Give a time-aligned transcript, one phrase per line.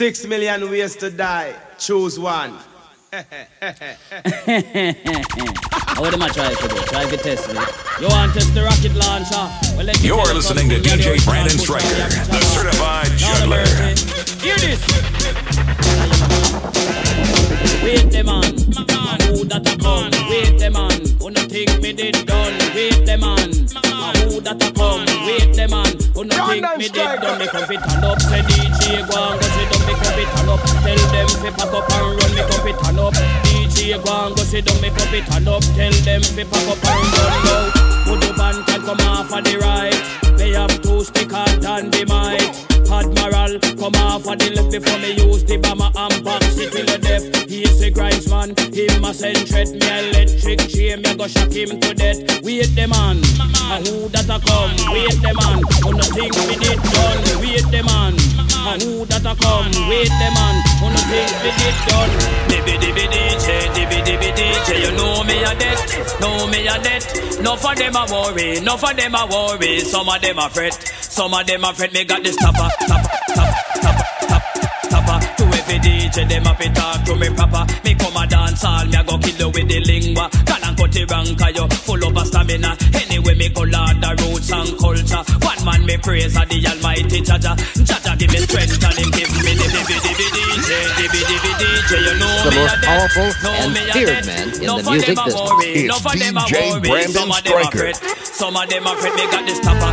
[0.00, 1.52] Six million ways to die.
[1.76, 2.52] Choose one.
[3.12, 3.20] How
[6.06, 6.76] am I try to do?
[6.88, 7.60] Try to test me.
[8.00, 9.76] You want to test the rocket launcher?
[9.76, 13.66] Well, let You're listening to DJ Brandon Striker, the certified juggler.
[14.40, 14.80] Hear this.
[17.84, 18.56] Wait the man,
[19.36, 20.10] who that a come?
[20.30, 22.59] Wait the man, who no think me did done?
[24.40, 25.04] Wait the man, who that a come?
[25.26, 27.38] Wait the man, who no think me did done?
[27.38, 29.84] Me come fit and up, say DJ go and go sit down.
[29.84, 32.30] Me come fit and up, tell them fi pack up and run.
[32.32, 34.80] Me come fit and up, DJ go and go sit down.
[34.80, 37.36] Me come fit and up, tell them fi pack up and run.
[37.44, 37.62] Now,
[38.08, 40.29] put the band can come off of the right.
[40.40, 42.40] They have two stick hard and the might.
[42.88, 46.86] Admiral, come off of the left before me use the bomber and box it till
[46.86, 47.28] the death.
[47.46, 49.68] He's a grinds man, him a send threat.
[49.68, 52.40] Me electric chain, me go shock him to death.
[52.40, 53.20] Wait the man,
[53.68, 54.72] a who that a come?
[54.96, 57.20] Wait the man, who no think me did done?
[57.44, 58.16] Wait the man,
[58.66, 59.70] a who that a come?
[59.88, 62.12] Wait the man, who no think me did done?
[62.50, 65.80] Dibby dibby DJ, dibby dibby DJ, you know me a debt,
[66.20, 67.04] know me a debt.
[67.40, 69.80] No for them a worry, no for them a worry.
[69.80, 71.92] Some of them a fret, some of them a fret.
[71.92, 73.99] Me got this topper topper, topper, topper,
[75.00, 75.18] topper.
[75.36, 77.64] To every DJ, them up it talk to me proper.
[77.84, 80.28] Me come a dance all, me a go kill you with the lingua.
[80.46, 82.76] Can and cut it rank, you full of a stamina.
[82.94, 85.22] Anyway, me go lord the roots and culture.
[85.44, 87.56] One man me praise a the almighty Jaja.
[87.84, 91.90] Jaja give me strength and him give me the divi divi DJ, divi divi DJ.
[92.00, 94.90] You know the me most a powerful know and me feared man in No the
[94.90, 95.60] music business.
[95.70, 96.82] It's for them a DJ.
[96.82, 97.92] Brandon Some of them a Stryker.
[98.24, 99.14] some of them a fret.
[99.14, 99.92] Me got this topper,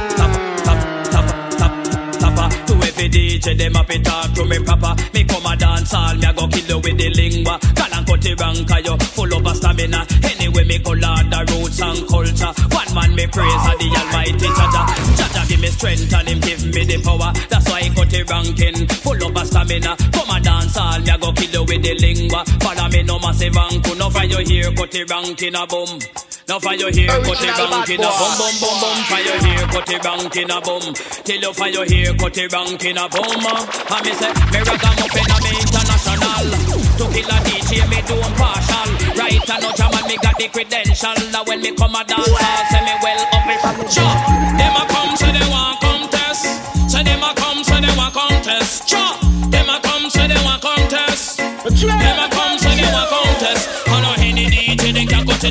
[2.98, 4.95] every DJ, them up it talk to me proper.
[5.14, 7.59] Me come a dance all, me a go kill you with the lingua.
[7.76, 10.06] Call and cut it rank, you full of a stamina.
[10.23, 12.53] Anyway, me go lord the roots and culture.
[12.73, 14.81] One man me praise a the almighty Jaja.
[15.18, 17.31] Jaja give me strength and him give me the power.
[17.50, 19.95] That's why I cut it ranking, full of a stamina.
[20.14, 22.45] Come a dance all, me a go kill you with the lingua.
[22.62, 26.00] Follow me no massive anku, no for you here, cut it ranking a boom.
[26.47, 28.97] Now for you here, cut it ranking a boom, boom, boom, boom.
[29.12, 30.96] For you here, cut it ranking a boom.
[31.28, 33.44] Till you for you here, cut it ranking a boom.
[33.44, 36.47] And me say, me ragamuffin a me international.
[36.88, 38.88] To kill a DJ, me do partial.
[39.19, 41.19] Right and no jam and me got the credential.
[41.35, 43.91] Now when me come a dance, I'll say me well up it.
[43.91, 44.16] Sure,
[44.56, 46.47] them a come, say they want contest.
[46.88, 48.88] Say them a come, say they want contest.
[48.88, 49.19] Sure,
[49.52, 51.44] them a come, say they want contest.
[51.44, 52.47] Them a come,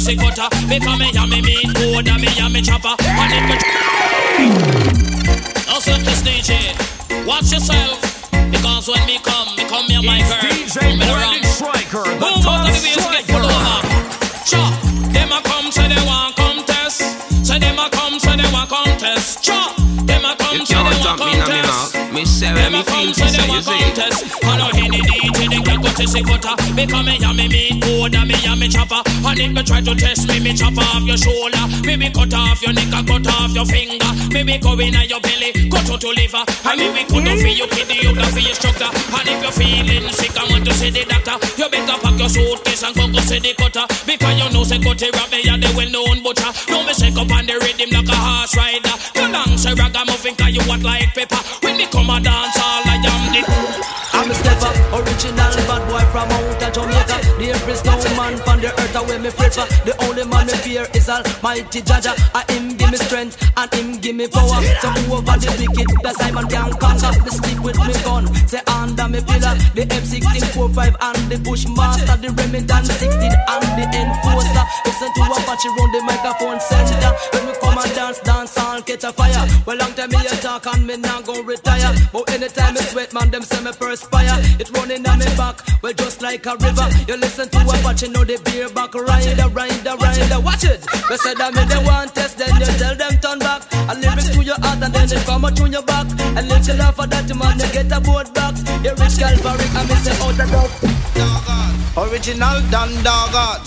[0.04, 0.48] they can go to the.
[0.68, 2.94] Because me and me mean code and me and me chopper.
[3.00, 3.56] And if me
[5.66, 6.74] now set this DJ,
[7.26, 7.98] watch yourself.
[8.50, 10.40] Because when me come, me come here my girl.
[10.42, 11.44] DJ Come me Brandon around.
[11.44, 13.42] Stryker, the Move top out of the way to get striker.
[14.46, 14.62] Cha,
[15.12, 17.00] them a come, say they want contest.
[17.46, 19.42] Say them a come, say they want contest.
[19.42, 19.74] Cha,
[20.06, 21.94] them a come, say they can't want talk me in a me contest.
[21.96, 22.12] mouth.
[22.12, 23.80] Me say where Them me a come, feel say they you want see.
[23.80, 24.44] contest.
[24.44, 25.35] I know any DJ
[25.96, 26.54] go to the gutter.
[26.76, 29.00] Because me and me mean code me and me chopper.
[29.24, 31.64] And if me try to test me, me chop off your shoulder.
[31.84, 34.12] Maybe cut off your neck and cut off your finger.
[34.32, 36.44] Maybe go in your belly, cut out your liver.
[36.68, 38.90] And if we not feel your kidney, you can feel your structure.
[38.92, 42.28] And if you're feeling sick and want to see the doctor, you better pack your
[42.28, 43.86] suitcase and go go see the cutter.
[44.04, 46.50] Because you know say cut it rap me and the well-known butcher.
[46.68, 48.94] No me shake up on the rhythm like a horse rider.
[49.16, 51.40] Go down, say ragamuffin, cause you want like pepper.
[51.64, 53.85] When me come a dance, all I am the
[57.66, 59.66] There is no man on the earth away me favor.
[59.82, 62.14] The only man me fear is Almighty Jaja.
[62.30, 64.62] I him give me strength and him give me power.
[64.78, 67.10] So over the wicked, the Simon can conquer.
[67.26, 69.58] Me sleep with me gun, say under me pillar.
[69.74, 74.64] The M16 45 and the Bushmaster, the Remington 16 and the Enforcer.
[74.86, 77.10] Listen to Apache round the microphone center.
[77.34, 79.42] When we come and dance, dance and catch a fire.
[79.66, 81.65] Well, long time me a talk and me now go retire.
[82.16, 84.40] But anytime me sweat, man, them say me perspire.
[84.58, 86.88] It running on me back, well, just like a river.
[87.06, 90.40] You listen to Apache, know the beer back rider, rider, rider.
[90.40, 90.80] Watch it.
[91.10, 93.68] They say that me they want test, then you tell them turn back.
[93.70, 96.06] I lyrics to your heart and then they come out through your back.
[96.40, 98.62] And little laugh for that man, they get a board box.
[98.84, 99.66] You rich Calvary,
[100.02, 100.70] say, oh, the dog.
[101.96, 103.64] Original Dandagat.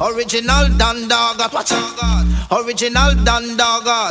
[0.00, 1.52] Original Dandagat.
[1.52, 2.26] Watch out.
[2.52, 4.10] Original Dandagat.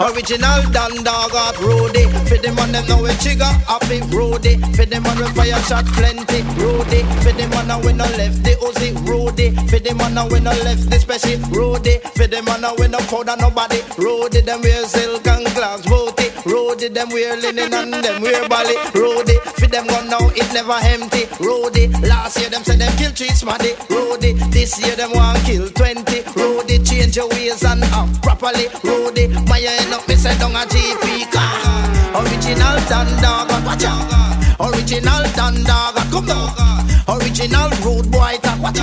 [0.00, 1.54] Original Dandagat.
[1.60, 2.08] Roadie.
[2.28, 4.00] For the man them know we trigger happy.
[4.08, 4.56] Roadie.
[4.74, 6.40] For the man we fire shot plenty.
[6.56, 7.04] Roadie.
[7.22, 8.96] For the man we no left the Uzi.
[9.04, 9.52] Roadie.
[9.68, 11.38] For the man we no left the special.
[11.52, 12.00] Roadie.
[12.16, 13.80] For the man we no powder nobody.
[14.00, 14.44] Roadie.
[14.44, 16.32] Them wear silk and glass booty.
[16.46, 16.92] Roadie.
[16.94, 18.76] Them wear linen and them wear bally.
[18.94, 19.40] Roadie.
[19.58, 21.26] For them gun now it never empty.
[21.42, 21.90] Roadie.
[22.08, 23.74] Last year them say them kill three smarty.
[23.90, 24.34] Roadie.
[24.50, 26.22] This year them want kill twenty.
[26.38, 26.86] Roadie.
[26.86, 28.66] Change your ways and act properly.
[28.86, 29.28] Roadie.
[29.48, 32.22] My end up me say down a GP car.
[32.22, 33.50] Original Dundalk.
[33.66, 34.06] Watch out.
[34.58, 37.20] Original Original Dundog, come on.
[37.20, 38.78] Original road boy talk, what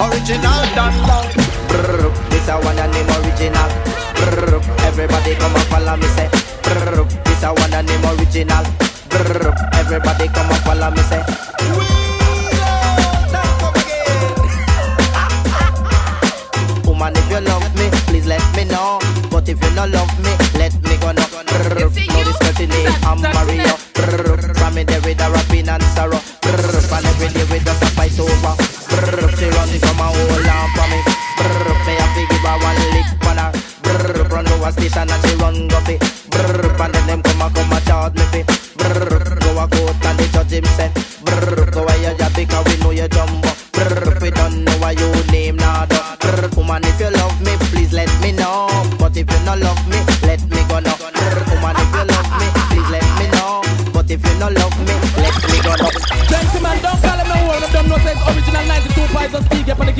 [0.00, 1.30] Original Dundog.
[1.68, 3.70] Brrr, this a one and name original.
[4.18, 6.49] Brrr, everybody come and follow me say.
[6.70, 8.62] Brrr, this a one and name original.
[9.10, 11.18] Brrr, everybody come and follow me say.
[16.86, 19.00] Woman, if you love me, please let me know.
[19.30, 20.30] But if you not love me,
[20.62, 21.26] let me go now.
[21.50, 23.74] Brrr, this dirty name, I'm Mario.
[23.98, 26.22] Brrr, from me there with a rapping and sorrow.
[26.38, 28.54] Brrr, and every day we just a fight over.
[28.94, 31.02] Brrr, she run come and hold on for me.
[31.34, 33.50] Brrr, me have to give her one lick for her.
[33.82, 35.99] Brrr, run over station and she run go fi.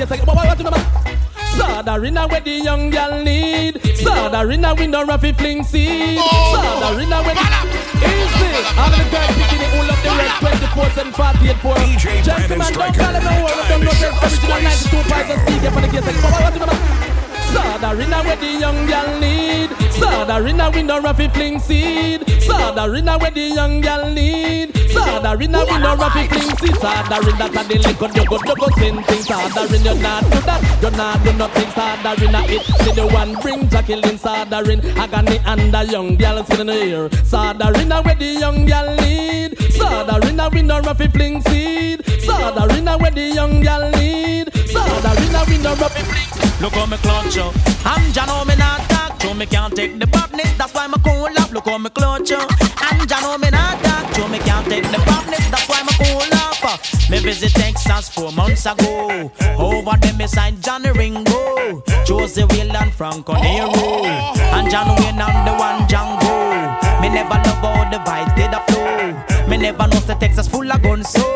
[0.02, 0.36] Of speak up on the case.
[0.36, 1.10] Like, what, what, you know?
[1.50, 6.18] Sodarina where the young girl need Sodarina we no roughy fling seed.
[6.18, 7.44] Sodarina where the
[8.00, 8.48] Easy
[8.78, 12.24] I'm the girl picking it all up the rest 24 7 48 4 DJ Brandon
[12.24, 15.76] Gentlemen don't call him no them no sense First Original 92 pies of speak up
[15.76, 16.06] on the case.
[16.06, 16.78] Like, what, what, what, you know?
[17.50, 22.20] Sodarina where the young girl need Sodarina we no roughy fling seed.
[22.46, 27.78] Sodarina where the young girl need Sodarina we no roughy fling seed Sodarina that the
[27.78, 30.60] liquor you go you go sing things Sodarina you not do that.
[30.82, 31.70] You not do nothing.
[31.76, 36.66] Sodarina it See the one bring Jacqueline Sodarin Agony and the young girl sitting in
[36.66, 42.00] the ear Sodarina where the young girl need Sodarina we no roughy fling seed.
[42.00, 46.60] Sodarina where the young girl need Sodarina we no roughy fling seed.
[46.60, 47.54] Look how me clutch up.
[47.86, 50.52] I'm Jano, me not talk to me can't take the badness.
[50.58, 51.50] That's why me cool up.
[51.52, 52.46] Look how me clutch up.
[52.82, 53.49] I'm Jano, me
[57.22, 59.30] Visit Texas four months ago.
[59.58, 65.46] Over there me signed Johnny Ringo, Josey Wales and Franco Nero, and John Wayne and
[65.46, 67.00] the one Django.
[67.00, 69.29] Me never love the vibes did a flow.
[69.50, 71.26] Me never know the Texas full of guns so.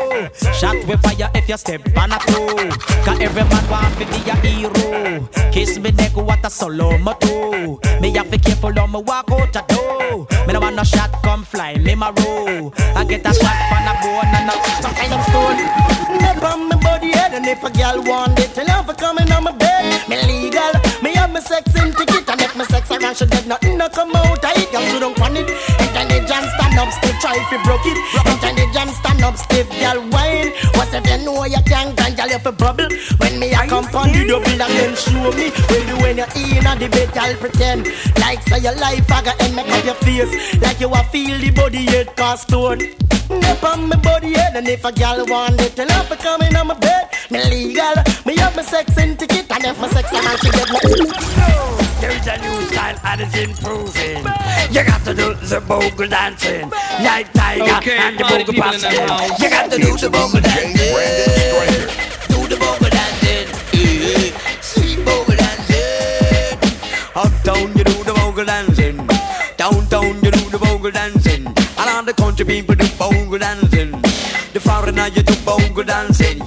[0.53, 2.69] Shot with fire if you step on a toe.
[3.03, 5.27] Cause every man want to be a hero.
[5.51, 9.51] Kiss me neck what a solo moto Me have to careful on me walk out
[9.51, 10.27] the door.
[10.47, 12.71] Me no want no shot come fly me my row.
[12.95, 16.17] I get a shot from a bone and a some kind of stone.
[16.17, 19.29] Never on my body head and if a girl want it, tell her for coming
[19.29, 20.07] on my bed.
[20.07, 20.71] Me legal,
[21.03, 23.89] me have my sex in ticket and if my sex around she dead, nothing no
[23.89, 24.43] come out.
[24.45, 25.74] I eat girl, so don't want it.
[27.35, 27.97] Intelligent stand up, stiff, try if you broke it.
[28.25, 30.51] Intelligent stand up, stiff, girl wine.
[30.75, 32.89] What's if you know you can't grind, girl, you fi bubble.
[33.17, 35.51] When me a come on the double and then show me.
[35.69, 37.87] When you when you in a the bed, girl pretend
[38.19, 41.37] like say your life I got and make up your face like you a feel
[41.39, 42.79] the body head cast stone.
[43.29, 46.55] Nip on my body head and if a gal want it, tell her for coming
[46.55, 47.09] on my bed.
[47.31, 47.95] Me legal,
[48.25, 51.84] me have my sex in ticket and if my sex and I should get my.
[52.01, 54.17] There's a new style and it's improving.
[54.71, 56.69] You got to do the bogle dancing,
[57.01, 58.91] like Tiger Okay, and the party bogle people passing.
[59.41, 60.73] You got to do the bogle dancing,
[62.29, 64.31] do the bogle dancing, eh,
[64.61, 66.59] sweet bogle dancing.
[67.15, 68.97] Uptown you do the bogle dancing,
[69.57, 71.47] downtown you do the bogle dancing.
[71.77, 73.91] Around the country people do bogle dancing.
[74.53, 76.44] The foreigner you do bogle dancing.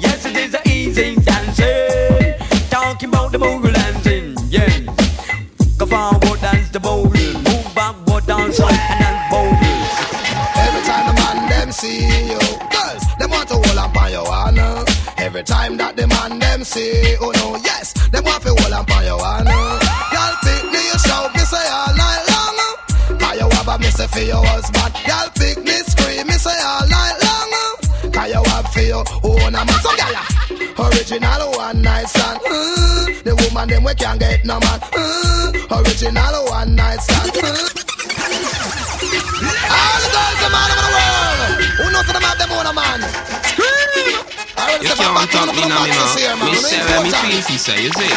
[15.58, 19.18] Time that the man them see, oh no, yes, them want to hold on your
[19.18, 19.50] honor.
[20.14, 22.56] Y'all pick me, you shout, me say all night long.
[23.18, 24.92] Cause you have a miss for your husband.
[25.08, 27.50] Y'all pick me, scream, me say all night long.
[28.14, 29.80] Cause you have for your own a man.
[29.82, 30.22] So gala,
[30.78, 32.38] original one night stand.
[32.46, 34.78] Mm, the woman them we can't get no man.
[34.94, 37.32] Mm, original one night stand.
[37.34, 37.74] Mm.
[39.08, 43.00] All the girls over the world Who knows them have them own a man
[43.44, 46.38] Scream You say can't back talk me now, me boxes here, man.
[46.38, 46.50] man.
[46.50, 47.30] Me You say know where me important.
[47.30, 48.10] feel, he say, you see.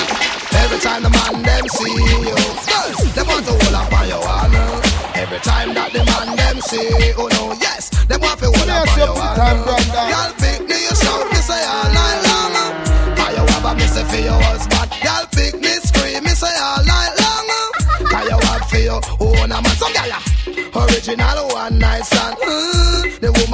[0.57, 4.23] Every time the man them see you Girls, them want to hold up on your
[4.27, 4.81] honor
[5.15, 8.87] Every time that the man them see Oh no, yes, them want to hold up
[8.89, 10.40] on your honor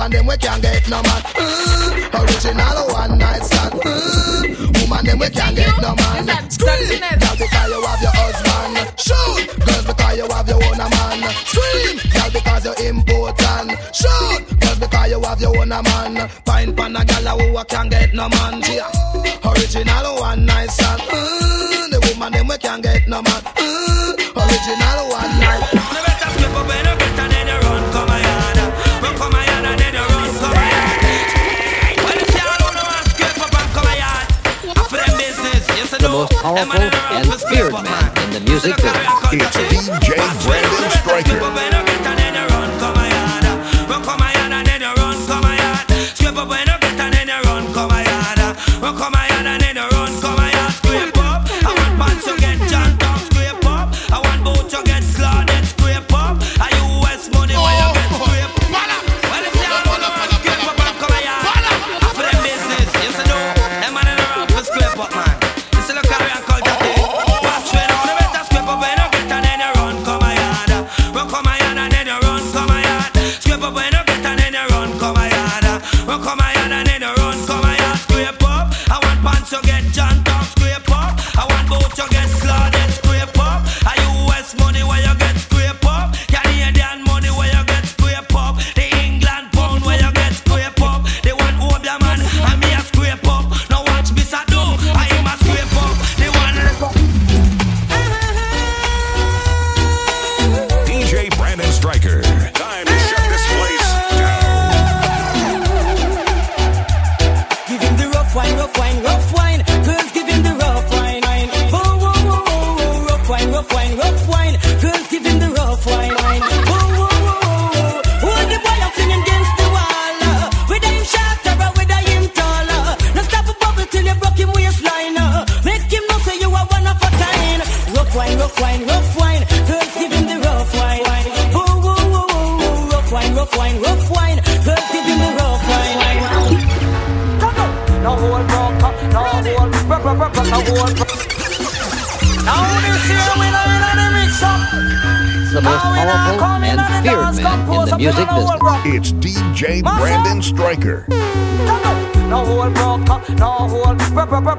[0.07, 1.21] woman them we can't get no man.
[1.35, 3.73] Mm, Original one night stand.
[3.73, 6.49] Mm, Woman them we can't get no man.
[6.49, 8.77] Scream, girl because you have your husband.
[8.99, 11.33] Shoot, girls because you have your own a man.
[11.45, 13.71] Scream, girl because you're important.
[13.93, 16.29] Shoot, girls because you have your own man.
[16.45, 18.61] Pine pan a gal who can't get no man.
[18.63, 18.89] Yeah.
[19.43, 20.99] Original one nice son.
[20.99, 23.41] Mm, the woman them we can't get no man.
[23.59, 24.16] Mm,
[36.47, 38.95] powerful and feared man in the music business.
[39.33, 41.76] It's DJ Brandon Stryker.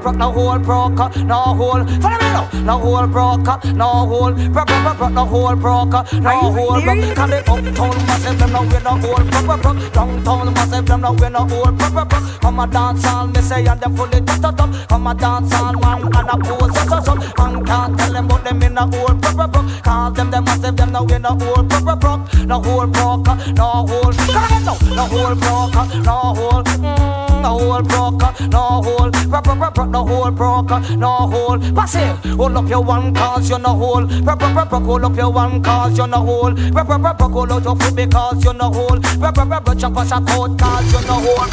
[0.01, 1.85] Broke, broke, broke, broke, no hole broker, no hole.
[2.01, 2.49] Follow me now.
[2.63, 6.81] No hole broker, no hole, broke, broke, broke, broke, no hole broker, no hole.
[6.81, 7.15] broke.
[7.15, 9.93] Can the uptown massive them now with no hole, broke, broke, broke.
[9.93, 12.41] Downtown massive them now with no hole, broke, broke, broke.
[12.41, 14.89] Come a dance hall, me say and them fully top, top, top.
[14.89, 17.15] Come a dance hall, man and a pose, so, so, so.
[17.37, 19.83] Man can't tell them but them in a hole, broke, broke, broke.
[19.83, 22.33] Cause them them massive them now with no hole, broke, broke, broke.
[22.45, 24.13] No hole broker, no hole.
[24.13, 24.77] Come again now.
[24.95, 26.63] No hole broker, no hole.
[26.63, 27.08] Mm
[27.41, 29.11] no hole broker, no hole.
[29.27, 31.59] Rock, rock, rock, rock, no hole broker, no hole.
[31.73, 32.01] Pass it.
[32.01, 32.35] Eh.
[32.35, 34.05] hold up your one cause you're no hole.
[34.23, 36.53] Rock, rock, rock, rock, hold up your one cause you're no hole.
[36.71, 38.99] Rock, rock, rock, rock, hold out your foot because you're no hole.
[39.17, 41.47] Rock, rock, rock, rock, chop us a coat cause you're no hole.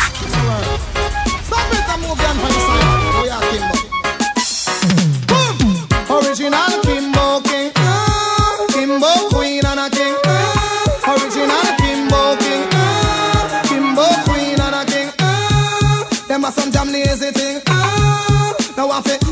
[1.45, 2.76] Stop it and move on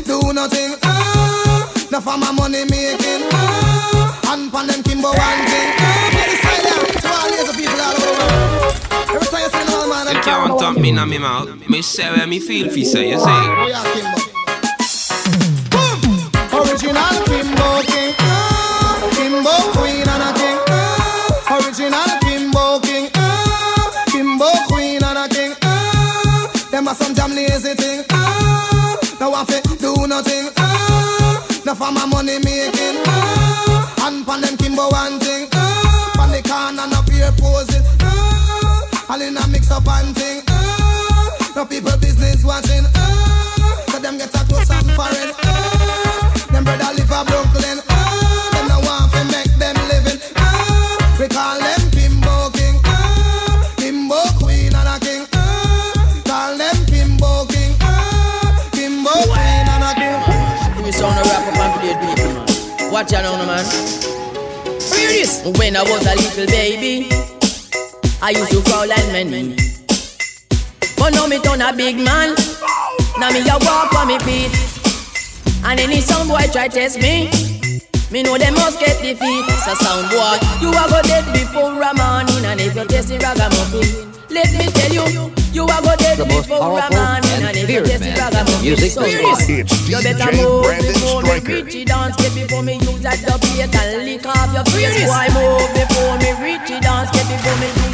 [0.05, 0.75] do nothing.
[0.83, 3.23] Ah, No for my money making.
[3.31, 5.69] Ah, And pan them Kimbo one thing.
[5.79, 8.29] Ah, Play the silent to all lazy people all over.
[9.15, 11.49] Every time you see old man, them can't talk me in my mouth.
[11.69, 13.25] Me say where me feel fi say, you see.
[13.25, 14.19] we are Kimbo.
[15.71, 15.99] Boom!
[16.53, 18.13] Original Kimbo King.
[18.19, 20.59] Ah, Kimbo Queen and a King.
[20.69, 23.09] Ah, Original Kimbo King.
[23.15, 25.53] Ah, Kimbo Queen and a King.
[25.63, 27.73] Ah, Them are some damn lazy
[31.77, 33.03] No for my money making.
[33.05, 35.47] Ah, And pan them Kimbo one thing.
[35.53, 37.83] Ah, Pan the corner no peer posing.
[38.01, 40.41] Ah, All in a mix up and thing.
[40.47, 42.84] Ah, No people business watching.
[65.45, 67.07] When I was a little baby,
[68.19, 69.55] I used to crawl like many.
[70.97, 72.33] But now me turn a big man.
[73.19, 74.49] Now me a walk on me feet.
[75.63, 77.29] And any sound boy try test me.
[78.09, 79.45] Me know they must get defeat.
[79.61, 82.43] So sound boy, you a go dead before a morning.
[82.43, 84.04] And if you test the ragamuffin,
[84.35, 87.31] let me tell you, you a go dead The most before a powerful morning.
[87.39, 89.47] and And if you feared man in the music so hear business.
[89.47, 89.71] this.
[89.71, 91.53] It's You better DJ move Brandon before me Stryker.
[91.63, 95.07] reach it dance Get before me use that dub plate and lick off your face
[95.07, 97.84] Boy move before me reach it dance Get before me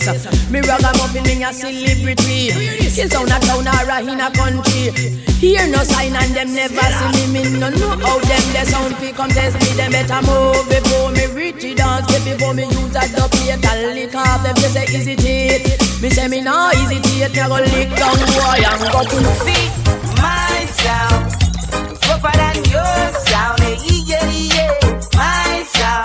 [0.00, 0.50] place.
[0.50, 2.50] Me ragamuffin, me a celebrity.
[2.94, 4.90] Kill town a town or a in a country.
[5.40, 7.42] Hear no sign and them never see me.
[7.44, 9.76] Me no know how them the sound fi come test me.
[9.76, 12.06] Them better move before me reach the dance.
[12.24, 13.64] Before me use a dub plate.
[13.64, 16.02] A lick off them just say easy it.
[16.02, 17.32] Me say me no easy it.
[17.34, 19.00] Me go lick down boy and go
[19.44, 19.64] see
[20.20, 21.24] my sound.
[22.08, 22.94] Rougher than your
[23.26, 23.60] sound.
[23.60, 25.00] Yeah, yeah, yeah.
[25.14, 26.03] My sound.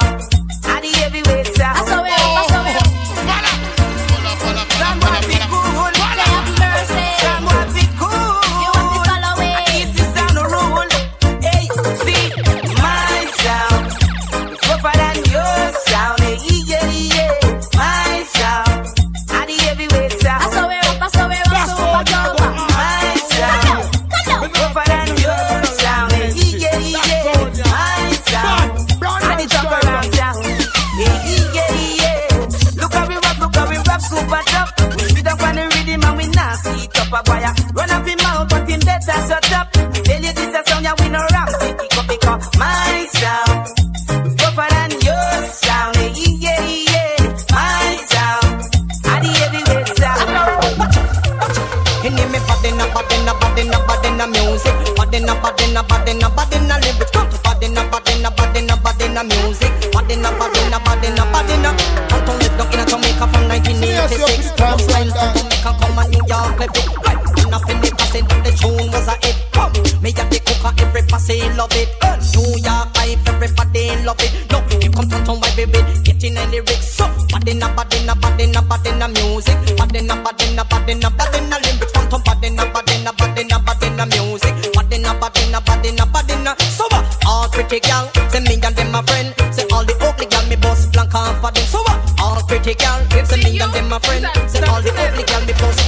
[66.30, 69.74] York live it Right, and up in the passing the tune was a hit Come,
[70.06, 74.32] me and the cooker every passy love it uh, New York life everybody love it
[74.54, 77.90] No, you come down to my baby getting the lyrics So, bad in a bad
[77.98, 80.64] in a bad in a bad in a music Bad in a bad in a
[80.70, 83.12] bad in a bad in a lyrics Come to bad in a bad in a
[83.12, 85.98] bad in a bad in a music Bad in a bad in a bad in
[85.98, 87.06] a bad in a So what?
[87.26, 90.62] All pretty gal, say me and them my friend Say all the ugly gal me
[90.62, 91.98] bust blank off them So what?
[92.22, 95.54] All pretty gal, say me and them my friend Say all the ugly gal me
[95.58, 95.79] bust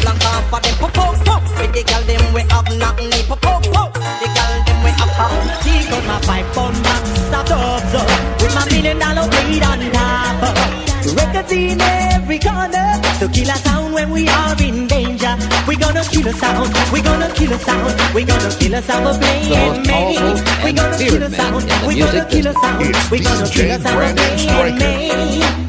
[0.42, 3.94] off for them Pop pop pop, pretty gal them we have nothing Pop pop pop,
[3.94, 5.32] the gal them we have pop.
[5.64, 7.94] Take out my pipe on max of dubs
[8.42, 13.02] With my million dollar weed on top Records in every corner.
[13.20, 15.36] To kill a sound when we are in danger.
[15.68, 18.16] We gonna kill a sound We gonna kill a sound.
[18.16, 22.26] We gonna kill a sound for playing me We gonna kill a sound We gonna
[22.30, 23.12] kill a sound.
[23.12, 25.61] We gonna kill a sound for playing me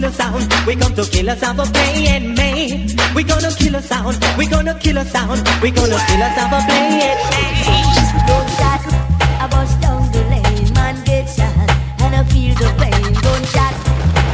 [0.00, 3.74] kill a sound We come to kill a sound for playing me We gonna kill
[3.74, 7.08] a sound We gonna kill a sound We gonna kill a sound for playing me
[8.26, 8.80] Don't shot,
[9.40, 13.12] I bust down the lane, man get shot, and I feel the pain.
[13.26, 13.46] Don't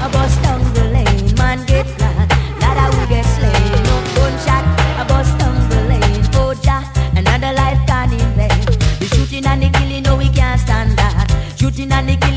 [0.04, 2.28] I bust down the lane, man get flat,
[2.60, 3.82] that I get slain.
[3.88, 3.96] No
[5.00, 6.82] I bust down the lane, oh ja,
[7.16, 8.64] another life gone in vain.
[9.00, 11.26] The shooting and the killing, no we can't stand that.
[11.58, 12.35] Shooting and the killing,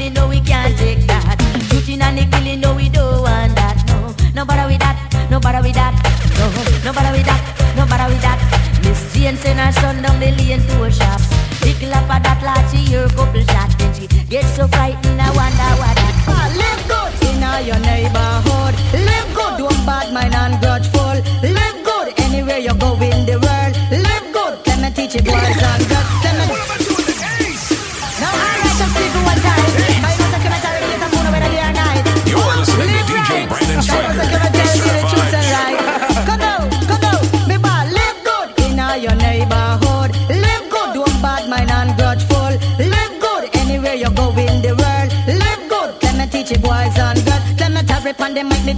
[10.02, 11.22] down the lane to a shop.
[11.62, 13.76] Little up at that lad, she hear a couple shots.
[13.76, 16.16] Then she gets so frightened, I wonder what that.
[16.28, 18.59] Ah, live good in your neighborhood.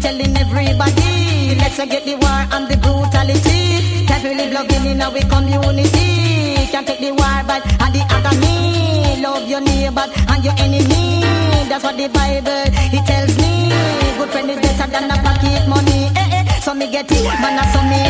[0.01, 1.55] Telling everybody.
[1.61, 4.05] Let's forget the war and the brutality.
[4.09, 6.67] Can't really love in our community.
[6.73, 9.21] Can't take the war, but and the agony.
[9.21, 11.21] Love your neighbor and your enemy.
[11.69, 13.69] That's what the Bible it tells me.
[14.17, 16.09] Good friend is better than a pocket money.
[16.17, 16.43] Eh, eh.
[16.65, 18.01] So me get it, man, so me.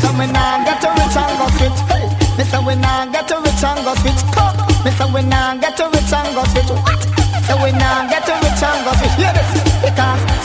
[0.00, 1.46] Say we nah get to rich and go.
[1.60, 2.08] Hey.
[2.40, 3.92] Me say we nah get to rich and go.
[4.32, 4.56] Come.
[4.84, 6.42] Me say we nah get to rich and go.
[6.80, 7.02] What?
[7.44, 9.16] So we nah get to rich and go switch.
[9.20, 9.65] Hear this?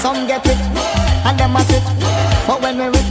[0.01, 0.57] Because some get rich
[1.29, 1.85] and them a switch.
[2.47, 3.09] But when we rich,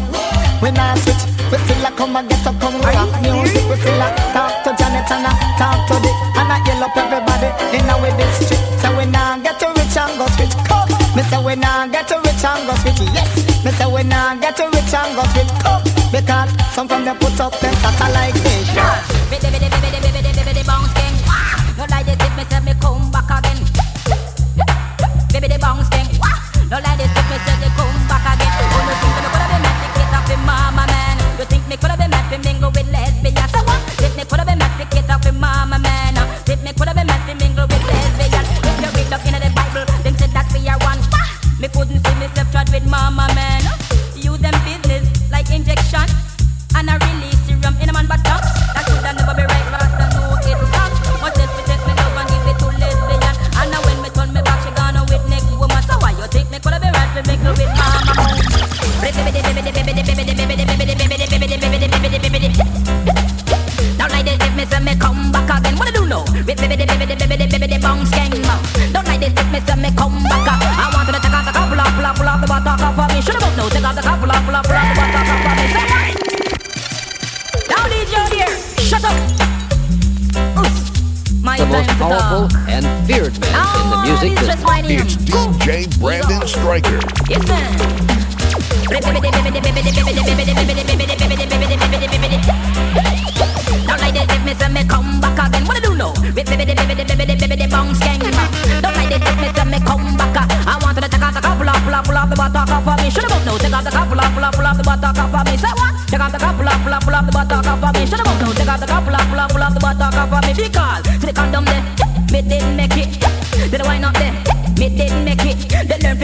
[0.61, 1.23] we nah switch.
[1.51, 3.63] We still a come and get up, come rock music.
[3.71, 6.97] We still a talk to Janet and a talk to Dick and a yell up
[6.99, 8.63] everybody in our district.
[8.83, 10.55] So we nah get to rich and go switch.
[10.67, 10.91] Come.
[11.15, 12.99] Me say we nah get to rich and go switch.
[13.15, 13.31] Yes.
[13.65, 15.53] Me say we nah get to rich and go switch.
[15.63, 15.83] Come.
[16.11, 19.80] Because some from them put up them satellite dish.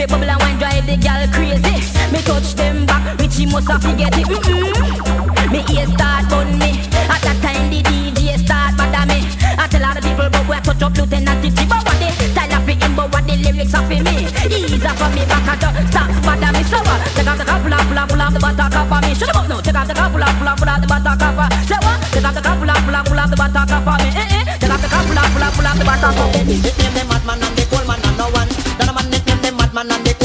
[0.07, 1.77] Bubble and wine drive the gal crazy.
[2.11, 4.25] Me touch them back, Richie must have forget it.
[4.25, 5.51] Mm-mm.
[5.51, 6.79] Me ear start bun me.
[7.11, 9.19] At that time the DJ start bother me.
[9.59, 11.63] I tell all the people but we touch up Lieutenant Titty.
[11.67, 14.27] But what the style of it, but what the lyrics of it me.
[14.47, 16.61] Ease up for me back at the stop bother me.
[16.63, 18.99] So uh, take off the couple of pull off, pull off the butt off of
[19.03, 19.11] me.
[19.15, 21.47] Should have no take off the of pull off, pull off the butt off of
[21.51, 21.57] me.
[21.67, 21.97] Say what?
[22.11, 24.09] Take off the couple of pull off, pull off the butt off of me.
[24.15, 24.43] Eh eh.
[24.55, 26.55] Take off the of pull off, pull the me.
[26.63, 27.56] It name the madman and the cool man and
[29.77, 30.16] it name the madman and the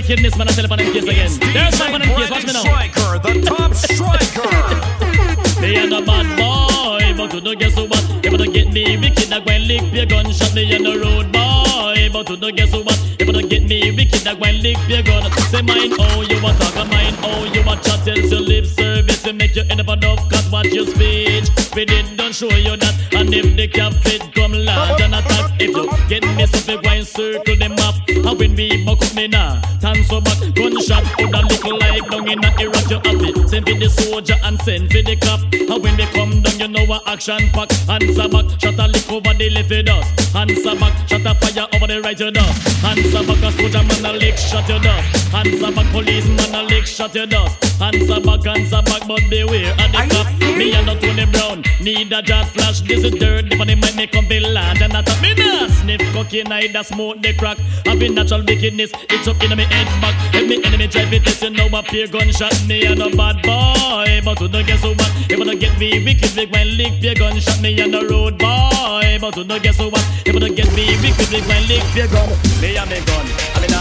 [0.00, 0.48] Original wickedness, man.
[0.48, 1.52] I tell you on them case again.
[1.52, 2.30] There's my man case.
[2.30, 2.60] Watch me now.
[2.60, 5.60] Striker, the top striker.
[5.60, 8.24] Me and a bad boy, but you don't guess what?
[8.24, 11.30] You wanna get me wicked, I go and lick your gunshot me on the road,
[11.32, 12.08] boy.
[12.12, 12.98] But you don't guess what?
[13.18, 13.90] You wanna get me
[14.26, 15.30] I go and lick your gun.
[15.50, 19.22] Say mine, oh, you a talk, mine, oh, you a chat, tell your lip service
[19.22, 21.48] to make you end up a dove cut, watch your speech.
[21.74, 25.52] We did don't show you that, and if the cap fit come large and attack,
[25.60, 27.94] if you get me something, and circle them up.
[28.08, 32.28] And when we buck me now, turn so back, gunshot, put a little like down
[32.28, 33.48] in a Iraq, you it.
[33.48, 35.40] Send for the soldier and send for the cop.
[35.52, 37.70] And when we come down, you know what action pack.
[37.88, 40.36] Answer back, shot a lick over the left you dust.
[40.36, 42.84] Answer back, shot a fire over the right you dust.
[42.84, 45.34] Answer back, a soldier man a lick shot you dust.
[45.34, 47.80] Answer back, policeman a lick shot you dust.
[47.80, 50.26] Answer back, answer back, but beware of the cop.
[50.56, 52.80] Me and not Tony Brown, need a jar flash.
[52.80, 55.68] This is dirt, if they might make come be land and not a me nah
[55.68, 57.58] sniff cocaine, either smoke the crack.
[57.86, 60.14] Having natural wickedness, it's up in my head back.
[60.34, 62.54] If me enemy drive it, this you know a peer gunshot.
[62.66, 65.12] Me and a bad boy, but you don't guess what?
[65.30, 67.60] If you don't get me wicked, big when lick peer gunshot.
[67.60, 70.04] Me on the road boy, but you don't guess what?
[70.26, 72.28] If you don't get me wicked, big when lick peer gun.
[72.60, 73.26] Me and me gun,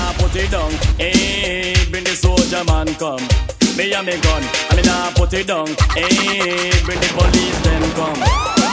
[0.09, 0.71] I mean I put it down.
[0.97, 3.21] Hey, bring the soldier man come.
[3.77, 5.69] Me and me gun, I mean I put it down.
[5.93, 8.17] Hey, bring the police them come.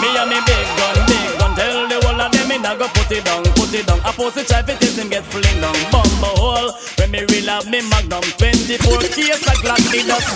[0.01, 2.88] Me and me big gun, big gun, tell the whole of them me nah go
[2.88, 4.01] put it down, put it down.
[4.01, 6.72] I post it try fit this him get fling down, bumble hole.
[6.96, 10.33] When me real have me magnum, 24 case of Glock me dust.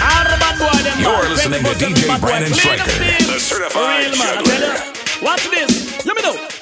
[0.00, 2.16] All the bad boy them You're listening to DJ.
[2.16, 4.72] Brandon Clean Stryker, the certified Real man, juggler.
[5.20, 6.59] Watch this, let me know.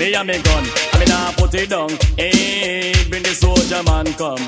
[0.00, 1.90] Me and me gun, I mean I put it down.
[2.16, 4.40] Hey, bring the soldier man come.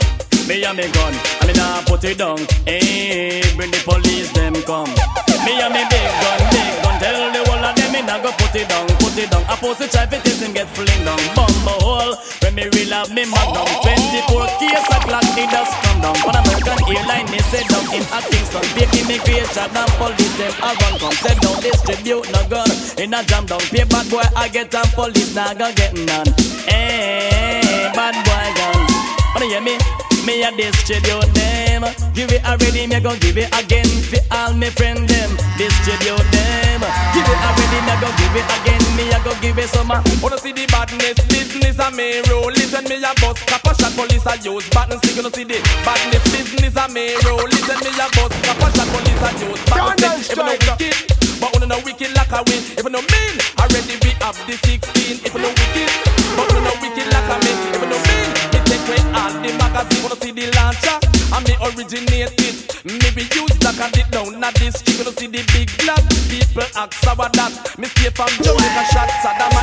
[0.49, 2.39] Me and me gun, I mean I put it down.
[2.65, 4.89] Hey, bring the police them come.
[5.45, 7.32] Me and me big gun, big gun, tell
[7.75, 9.45] the of them me nah go put it down, put it down.
[9.49, 12.15] I post it try fit him get fling down, bumble hole.
[12.43, 16.17] When me real have me magnum, 24 case of Glock, it just come down.
[16.25, 20.71] But American airline me sit down in a Kingston, big immigration and police them a
[20.77, 21.17] run come.
[21.23, 23.63] Set down distribute no gun in a jam down.
[23.73, 26.29] Pay bad boy I get and police nah go get none.
[26.69, 28.79] Hey, bad boy gun.
[29.35, 30.02] Wanna hear me?
[30.27, 31.83] Me a distribute them.
[32.15, 33.87] Give it already, me go give it again.
[34.07, 36.81] For all me friend them, distribute them.
[37.13, 38.83] Give it already, me go give it again.
[38.97, 39.91] Me a go give it some.
[40.23, 43.93] Wanna see the badness, business a me roll Listen me a bust, cap a shot,
[43.99, 47.79] police a use Badness, stick, you know see the badness, business a me roll Listen
[47.83, 50.97] me a bust, cap a shot, police a use Badness, if you know wicked
[51.43, 54.55] But you know wicked like a win If you know mean, already we have the
[54.55, 55.91] 16 If you know wicked,
[56.39, 58.12] but you know wicked like a me If you know mean,
[58.87, 60.99] create all the magazine, wanna see the launcher.
[61.33, 62.57] And me originate it.
[62.85, 65.01] Me be use that and it down at this street.
[65.01, 67.57] Wanna see the big black people ask about that.
[67.81, 69.57] Me stay from Jamaica shot Saddam.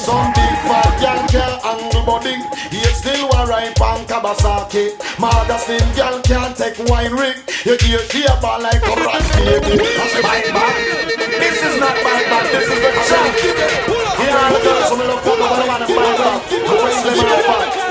[0.00, 2.40] Some big fat girl can't handle body.
[2.72, 4.96] He still want right on Kawasaki.
[5.20, 7.36] Mother slim girl can't take wine rig.
[7.68, 9.76] You hear she a ball like a rat baby.
[9.76, 10.74] She bite back.
[11.36, 12.48] This is not bite back.
[12.48, 13.32] This is the champ.
[14.24, 16.38] Here are the girls who look up over the man and bite back.
[16.48, 17.89] The Wesley man fight.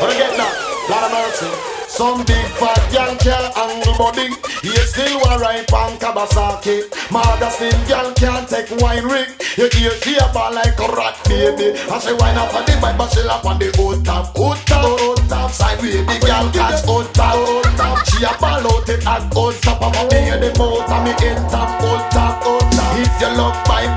[0.00, 0.52] Wanna get that?
[0.92, 1.48] Lot of mercy.
[1.88, 4.28] Some big fat girl can't handle body.
[4.60, 6.84] He still want right on Kawasaki.
[7.10, 9.32] Mother slim girl can't take wine rig.
[9.56, 11.72] You hear she a ball like a rat baby.
[11.80, 14.58] And she wind up on the bike but she lap on the old top, old
[14.68, 15.80] top, old top side.
[15.80, 18.04] Baby girl catch old top, old top.
[18.04, 19.80] She a ball out it at old top.
[19.80, 23.00] I'm a me in the mouth and me in top, old top, old top.
[23.00, 23.88] If you love my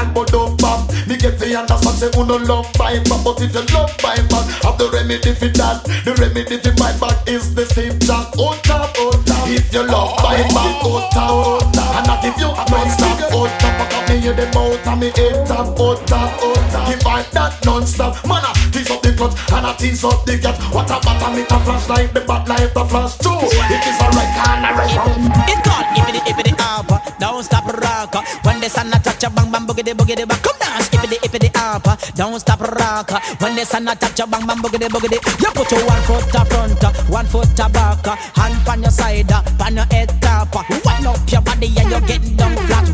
[0.00, 0.80] I'll go down back.
[1.06, 4.16] Me get the understand say who no love my back, but if you love my
[4.32, 5.84] back, have the remedy for that.
[6.08, 9.44] The remedy for my back is the same top, old top, old top.
[9.44, 12.00] If you love my back, old top, old top.
[12.00, 13.76] And not oh, oh, oh, if you non-stop, old top.
[13.76, 16.88] I got me in the mouth and me in top, old top, old top.
[16.88, 18.40] Give I that non-stop, man.
[18.40, 20.56] I tease up the clutch and I tease up the cat.
[20.72, 23.36] What a bottom it a flash like the bat light a flash too.
[23.36, 24.96] It is a right hand, a right.
[25.44, 26.96] It's called Ippity Ippity Alpha.
[27.20, 28.16] Don't stop rock.
[28.48, 30.40] When the sun a touch a bang bang boogity boogity bang.
[30.40, 31.96] Come dance Ippity Ippity Alpha.
[32.16, 33.10] Don't stop rock.
[33.40, 35.18] When the sun a touch a bang bang boogity boogity.
[35.40, 38.06] You put your one foot to front, one foot to back.
[38.36, 40.54] Hand on your side, on your head top.
[40.84, 42.88] Wind up your body and you get down flat.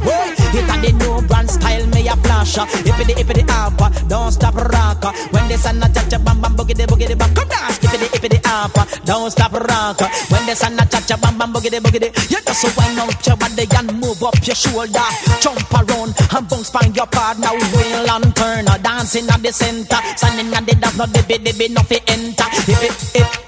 [0.52, 2.56] Hit on the new brand style, me a flash.
[2.56, 3.86] Ippity Ippity Alpha.
[4.08, 5.04] Don't stop rock.
[5.30, 7.34] When the sun a touch a bang bang boogity boogity bang.
[7.34, 8.82] Come dance Ippity Ippity Alpha.
[9.04, 10.00] Don't stop rock.
[10.32, 12.08] When the sun a touch a bang bang boogity boogity.
[12.30, 15.08] You just so wind up your body and move up your shoulder.
[15.40, 17.52] Jump around and bounce find your partner.
[17.52, 18.64] Wheel and turn.
[18.82, 20.00] Dancing at the center.
[20.16, 22.48] Standing at the dance, not the bit, not fi enter.
[22.66, 23.45] If it, if,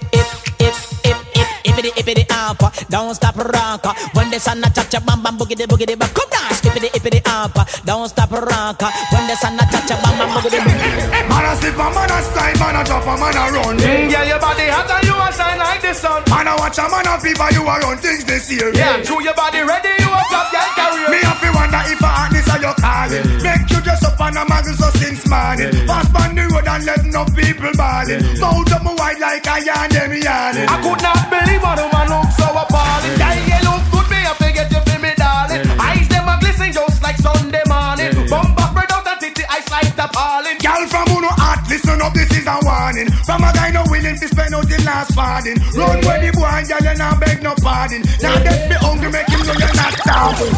[1.79, 2.59] if, ippity, ippity, up.
[2.89, 3.85] Don't stop rock.
[4.15, 6.09] When the sun a touch a bam bam boogity boogity bam.
[6.11, 7.55] Come dance, ippity, ippity, up.
[7.85, 8.83] Don't stop rock.
[9.13, 11.29] When the sun a touch a bam bam boogity bam.
[11.29, 13.77] Man a slip a man a slide, man a drop a man a run.
[13.79, 16.23] Mm, yeah, your body hot and you a shine like the sun.
[16.31, 18.75] Man a watch a man a fever, you a run things this year.
[18.75, 21.09] Yeah, true, your body ready, you a top girl career.
[21.11, 23.25] Me have to wonder if a hotness are you calling.
[23.43, 25.71] Make you dress up on a muggle so since morning.
[25.87, 28.23] Pass on the road and let no people balling.
[28.41, 29.91] Mouth up my wide like a yarn,
[42.09, 43.13] Up, this is a warning.
[43.29, 45.61] From a guy no willing to spend out the last farthing.
[45.77, 48.01] Run where the boy, girl, you not beg no pardon.
[48.23, 50.55] Now get me hungry, make him know you're not starving.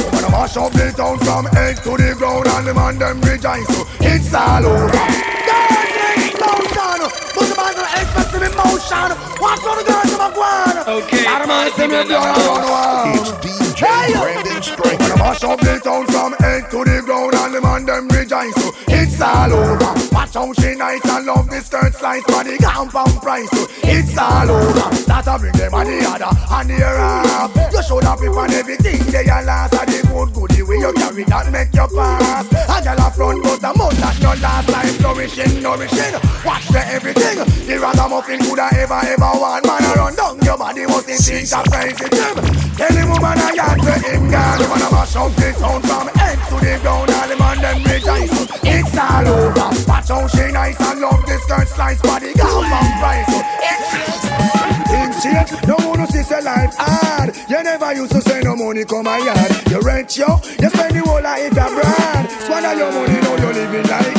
[0.00, 3.20] When I mash up the town from head to the ground and the man them
[3.20, 4.88] rejoice, so it's all over.
[4.88, 7.04] Dancing, downtown,
[7.36, 7.93] but the man don't expect
[8.64, 9.10] to be motion.
[9.40, 10.88] What's all the girls in my guan?
[10.88, 13.14] Okay, I don't mind see me blow around the world.
[13.14, 15.02] It's DJ Brandon Striker.
[15.02, 18.08] When I mash up the town from head to the ground and the man them
[18.08, 19.92] rejoice, so it's all over.
[20.12, 24.16] Watch how she nice and love the skirt slice for the compound price, so it's
[24.18, 24.88] all over.
[25.06, 27.72] That I bring them on the other and the up.
[27.72, 31.24] You should have on everything they are last of the good goodie way you carry
[31.24, 32.46] that make you pass.
[32.50, 36.14] A girl a front but a mouth that no last time flourishing, nourishing.
[36.44, 37.38] Watch the everything.
[37.66, 42.06] The ragamuffin coulda ever ever want man around down your body must think of crazy
[42.06, 42.34] them.
[42.78, 44.58] Tell the woman I got to him girl.
[44.58, 47.10] The man a mash up the town from head to the ground.
[47.10, 48.30] All the man them rejoice.
[48.62, 49.68] It's all over.
[49.90, 53.26] Watch how she nice and love this skirt slice body gown from price.
[54.86, 57.34] Things change, no one to see say life hard.
[57.48, 59.50] You never used to say no money come my yard.
[59.70, 62.30] You rent yo, you spend the whole of it abroad.
[62.46, 64.13] Swallow your money, now you living like.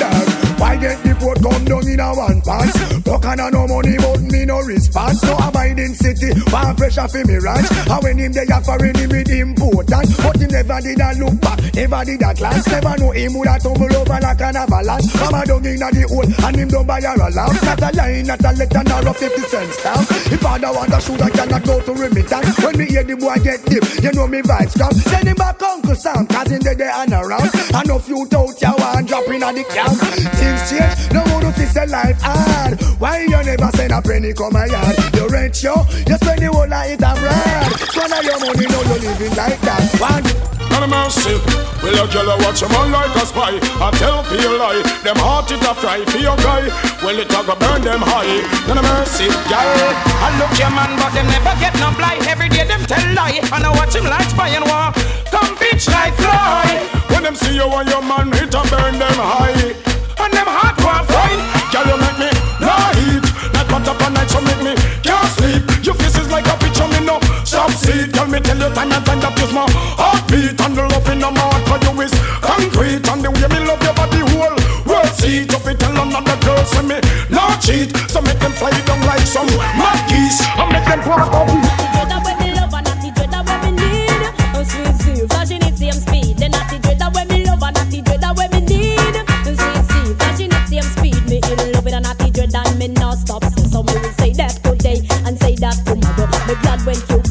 [0.57, 2.71] Why get the port come down in a one pass?
[3.03, 5.21] Talk and no money, but me no response.
[5.23, 7.67] No abiding city, one pressure for me ranch.
[7.91, 11.59] And when him they offering him with important, but he never did a look back,
[11.75, 12.67] never did a glance.
[12.67, 15.11] Never know him would a tumble over like an avalanche.
[15.19, 17.55] Mama dug in the hole and him don't buy her a lamp.
[17.61, 20.07] Not a line, not a letter, nor a 50 cent stamp.
[20.31, 22.55] If father want a shoe, I cannot go to remittance.
[22.63, 24.95] When me hear the boy get deep, you know me vibes come.
[24.95, 27.51] Send him back Uncle Sam, cause in the day and around.
[27.75, 30.54] And no few out ya one dropping in the camp.
[30.55, 32.79] Things change, no one to fix a life hard.
[32.99, 34.95] Why you never send a penny come my yard?
[35.15, 37.75] You rent yo, you spend the whole of it abroad.
[37.91, 39.83] Swallow your money, now you living like that.
[39.99, 40.23] One.
[40.71, 41.35] None of mercy.
[41.83, 43.59] Will your girl watch a man like a spy?
[43.83, 44.79] I tell people lie.
[45.03, 46.71] Them heart it a fry for your guy.
[47.03, 48.39] Well it a go burn them high.
[48.67, 49.91] None of mercy, yeah.
[50.23, 52.23] I look your man, but them never get no blind.
[52.31, 54.95] Every day them tell lie, and I watch him like spy and war.
[55.35, 56.79] Come bitch like fly.
[57.11, 59.84] When them see you and your man, it a burn them high.
[60.19, 61.41] And them hot one fine.
[61.71, 62.29] Girl, you make me
[62.61, 63.25] no heat.
[63.53, 64.73] Not but up night, so make me
[65.03, 65.63] can't sleep.
[65.85, 67.19] Your face is like a picture, me no
[67.85, 68.07] see.
[68.11, 69.65] Tell me, tell you time and time that is my
[69.99, 73.59] heartbeat and the love in my heart for you is concrete and the way me
[73.67, 74.57] love your body whole.
[74.89, 76.97] World see to be tell another girl say me
[77.29, 77.93] no cheat.
[78.09, 79.49] So make them fly down like some
[80.09, 81.84] geese and make them walk up.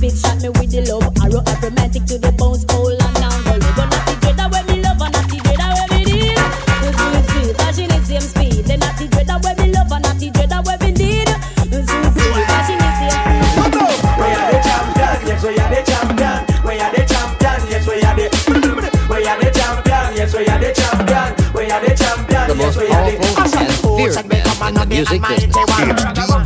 [0.05, 1.41] Cupid shot me with the love arrow.
[1.49, 3.73] I'm romantic to the bones, cold and now go low.
[3.73, 6.37] Go natty dreader when me love and natty dreader when me need.
[6.37, 8.69] Oh sweet sweet, flashing it same speed.
[8.69, 8.77] The
[9.09, 11.29] dreader when me love and natty dreader when me need.
[11.33, 13.81] Oh sweet sweet, flashing it same speed.
[14.21, 16.37] We are the champion, yes we are the champion.
[16.69, 18.29] We are the champion, yes we are the.
[19.09, 21.29] We are the champion, yes we are the champion.
[21.57, 23.17] We are the champion, The most yes we are the.
[23.25, 25.57] powerful and feared man in the music business.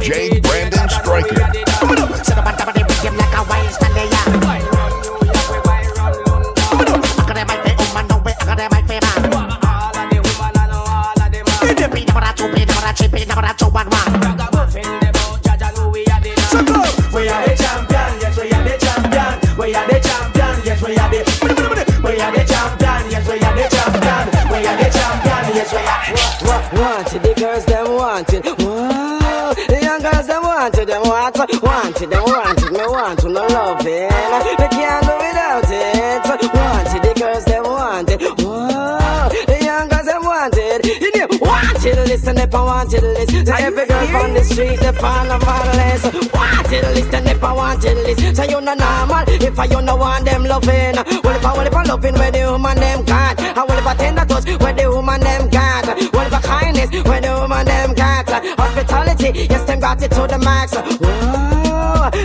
[0.01, 0.38] It's DJ
[31.83, 34.09] wanted them wanted me want to no loving.
[34.59, 36.23] They can't do without it.
[36.55, 38.21] Wanted the girls them wanted.
[38.21, 40.85] Whoa, the young girls them wanted.
[40.87, 43.47] You know, wanted listen if I wanted to listen.
[43.47, 45.39] So every girl from the street they find a
[45.79, 46.35] list.
[46.35, 48.35] Wanted to listen if I wanted to listen.
[48.35, 50.97] So you no normal if I you no want them loving.
[51.23, 53.41] Well if I well if I loving where the woman them can't.
[53.41, 55.87] I well if I tender touch where the woman them can't.
[56.13, 58.29] Well if I kindness where the woman them can't.
[58.29, 60.98] Hospitality, yes them got it to the max.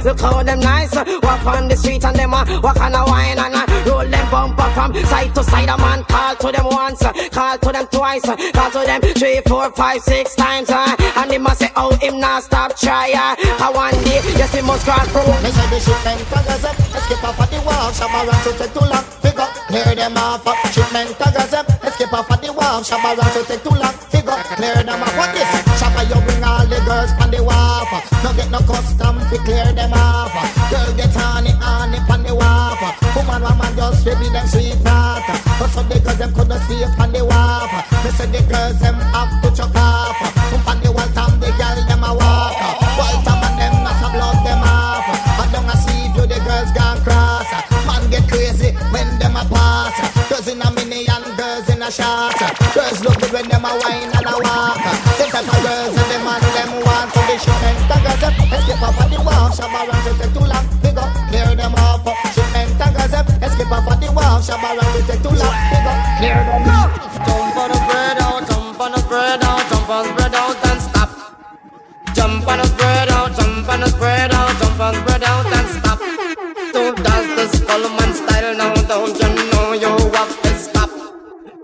[0.04, 0.94] Look how them nice.
[0.94, 4.30] Walk on the street and them uh, walk on a wine and uh, roll them
[4.32, 5.70] bumper from side to side.
[5.70, 9.02] A man call to them once, uh, call to them twice, uh, call to them
[9.16, 10.70] three, four, five, six times.
[10.70, 13.12] Uh, and they must say, oh, him not stop try.
[13.14, 15.28] Uh, I one day, yes, he must cross through.
[15.44, 18.86] Me say the shipment taggers up, escape off of the wall, Shabba to take too
[18.86, 20.46] long, figure, clear them off.
[20.48, 24.40] uh, Shipment taggers up, escape off of the wall, Shabba to take too long, figure,
[24.58, 25.18] clear them off.
[25.18, 25.48] What this?
[25.80, 29.38] Shabba you bring all the girls on the wharf, uh, no get no custom to
[29.44, 30.32] clear them off.
[30.36, 33.13] uh, Girl get on it, on it on the wharf.
[33.34, 35.24] Uh, Woman, just baby them sweet heart.
[35.30, 38.80] uh, But some the girls them couldn't it on the uh, Me say the girls
[38.80, 39.76] them have to chuck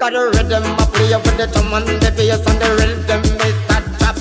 [0.09, 3.85] A rhythm, I play with the drum and the bass and the rhythm is that
[4.01, 4.17] trap.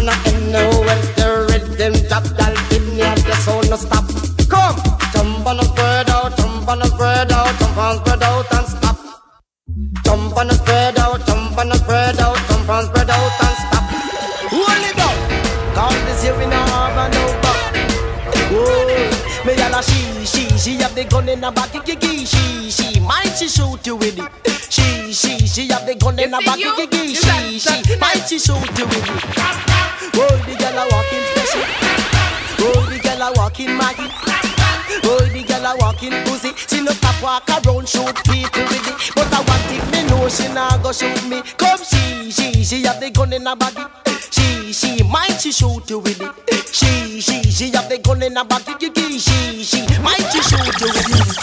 [0.00, 0.16] And I
[0.48, 4.08] know when the rhythm drop, I'll give me the oh, sound no stop.
[4.48, 4.80] Come,
[5.12, 8.66] jump on the spread out, jump on the spread out, jump on spread out and
[8.72, 8.96] stop.
[10.00, 13.56] Jump on the spread out, jump on the spread out, jump on spread out and
[13.68, 13.84] stop.
[14.48, 15.16] Hold it down.
[15.76, 17.60] Cause this year we now have no back.
[18.48, 22.24] Whoa, oh, me and a she, she, she have the gun in her back, kiki,
[22.24, 24.31] she, she, might she shoot you with it.
[25.92, 29.22] The gun in her back, kiki, she, she, might she shoot you with it.
[30.16, 31.64] Hold the girl a walking special.
[32.60, 34.08] Hold the girl a walking maggie.
[35.04, 36.52] Hold the girl a walking pussy.
[36.56, 39.12] She no stop walk around shoot people with it.
[39.14, 41.42] But I want it, me know she not go shoot me.
[41.60, 43.84] Come she, she, she have the gun in her body.
[44.30, 46.32] She, she, might she shoot you with it.
[46.72, 48.72] She, she, she have the gun in her body.
[48.80, 51.36] She, she, she, might she shoot you with it.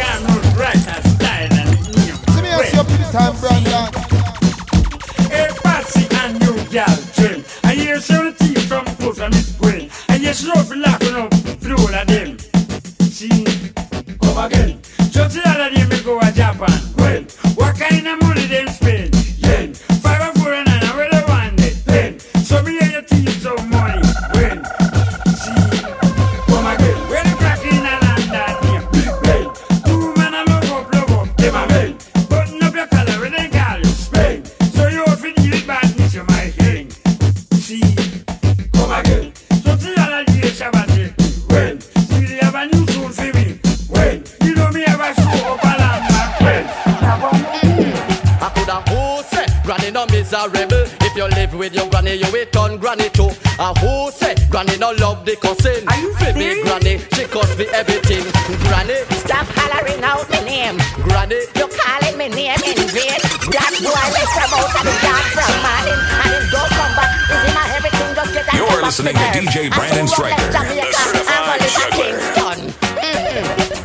[0.00, 2.16] Cameron right style and new.
[2.32, 3.49] See me as your pretty time, Brandon.
[8.00, 9.90] Tea from close and Miss Gwen.
[10.08, 12.38] I hear slow for locking up through all of them.
[13.00, 13.44] See,
[14.22, 14.80] come again.
[15.10, 15.36] Just
[52.10, 53.30] granny, you will turn granny too.
[53.58, 55.86] A who say granny no love the cussing?
[55.86, 58.24] Are you me granny, she cuss me everything.
[58.66, 60.76] Granny, Stop hollering out my name.
[61.06, 63.20] granny, You calling me name in vain.
[63.50, 67.10] That boy left from out of the yard from morning and him don't come back.
[67.30, 69.26] Is him a everything just get a You're listening to.
[69.30, 72.00] DJ Brandon who Stryker, left Jamaica, the certified and go live a juggler.
[72.00, 72.58] Kingston.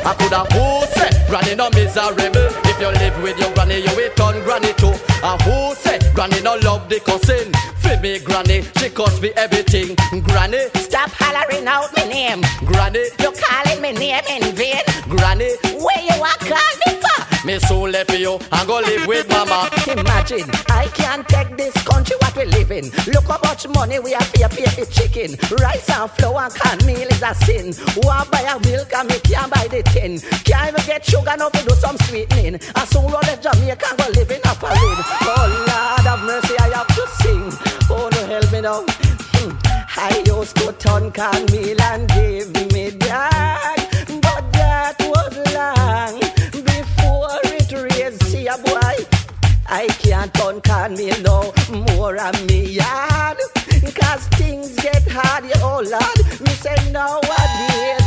[0.05, 2.47] I coulda who say granny no miserable.
[2.69, 4.93] If you live with your granny, you will turn granny too.
[5.25, 7.49] A who say granny no love the cussing?
[7.85, 9.95] For me granny, she cuss me everything.
[10.23, 12.41] Granny, Stop hollering out my name.
[12.65, 14.81] granny, you're calling me name in vain.
[15.07, 15.51] granny.
[15.77, 17.24] Where you are call me for?
[17.45, 19.69] Me soon left you and go live with mama.
[19.87, 22.85] Imagine, I can't take this country what we live in.
[23.13, 25.37] Look how much money we have to pay for chicken.
[25.59, 27.67] Rice and flour and cornmeal is a sin.
[27.97, 30.17] Want buy a milk and me can't buy the tin.
[30.43, 32.55] Can't even get sugar now to do some sweetening.
[32.55, 35.05] And soon roll left Jamaica and go live in a parade.
[35.29, 37.45] Oh Lord have mercy, I have to sing.
[37.91, 38.81] Oh no, help me now.
[39.37, 39.53] Hmm.
[39.97, 42.74] I used to turn cornmeal and give me
[50.61, 51.53] can't turn cornmeal no
[51.97, 53.37] more on me yard.
[53.95, 56.41] Cause things get hard, yeah, oh Lord.
[56.41, 58.01] Me say nowadays.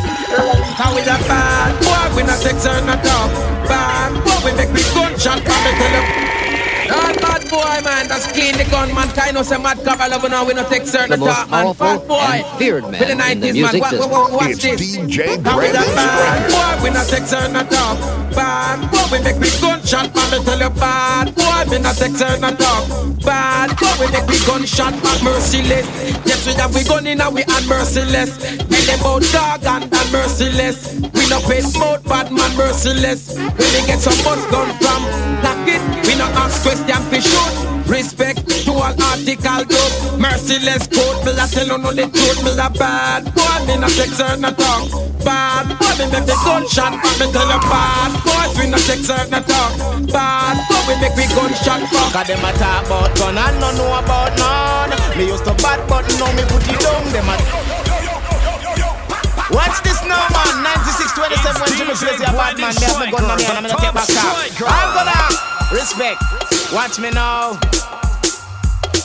[0.76, 3.28] How we a bad boy, we not take turn at all.
[3.68, 6.94] Bad boy, we make me gunshot, come me tell you.
[6.96, 9.08] All bad boy, man, that's clean the gun, man.
[9.12, 10.00] Kind of say mad cop.
[10.00, 11.72] I love, now we not take certain The most talk, man.
[11.76, 12.16] Bad boy.
[12.18, 13.54] and feared For the man in the 90s, man.
[13.54, 14.10] music Wa- wa- business.
[14.10, 14.96] wa- Watch It's this.
[14.96, 16.50] DJ we a Brandon bad Stryker.
[16.50, 17.98] boy, we not take certain talk.
[18.34, 20.30] Bad boy, we make me gunshot, man.
[20.30, 22.82] Me tell you, bad boy, we not take certain talk.
[23.24, 25.18] Bad boy, we make me gunshot, man.
[25.24, 25.86] Merciless.
[26.28, 28.36] Yes, we have we gun in and we and merciless.
[28.38, 30.92] Tell them about dog and, and merciless.
[31.16, 33.32] We no pay mouth, bad man, merciless.
[33.36, 35.02] When we get some bus gun from,
[35.42, 35.47] lock
[35.78, 36.06] it.
[36.06, 37.78] We no ask question for shoot.
[37.88, 39.92] Respect to all article group.
[40.20, 42.44] Merciless code, me la tell you no the truth.
[42.44, 44.84] Me la bad boy, me no take certain talk.
[45.24, 49.00] Bad boy, me make the gunshot, but me tell you bad boys, we no take
[49.00, 49.72] certain talk.
[50.12, 52.12] Bad boy, we make we gunshot fuck.
[52.12, 54.92] Cause them a talk about gun and no know about none.
[55.16, 57.08] Me used to bad but now me put it down.
[57.08, 57.36] Them a
[59.48, 60.60] Watch this now, man.
[60.60, 62.74] 9627 when Jimmy says you're a bad man.
[62.76, 64.68] Me have my gun on me and I'm gonna take back car.
[64.68, 66.22] I'm gonna respect.
[66.72, 67.58] Watch me now.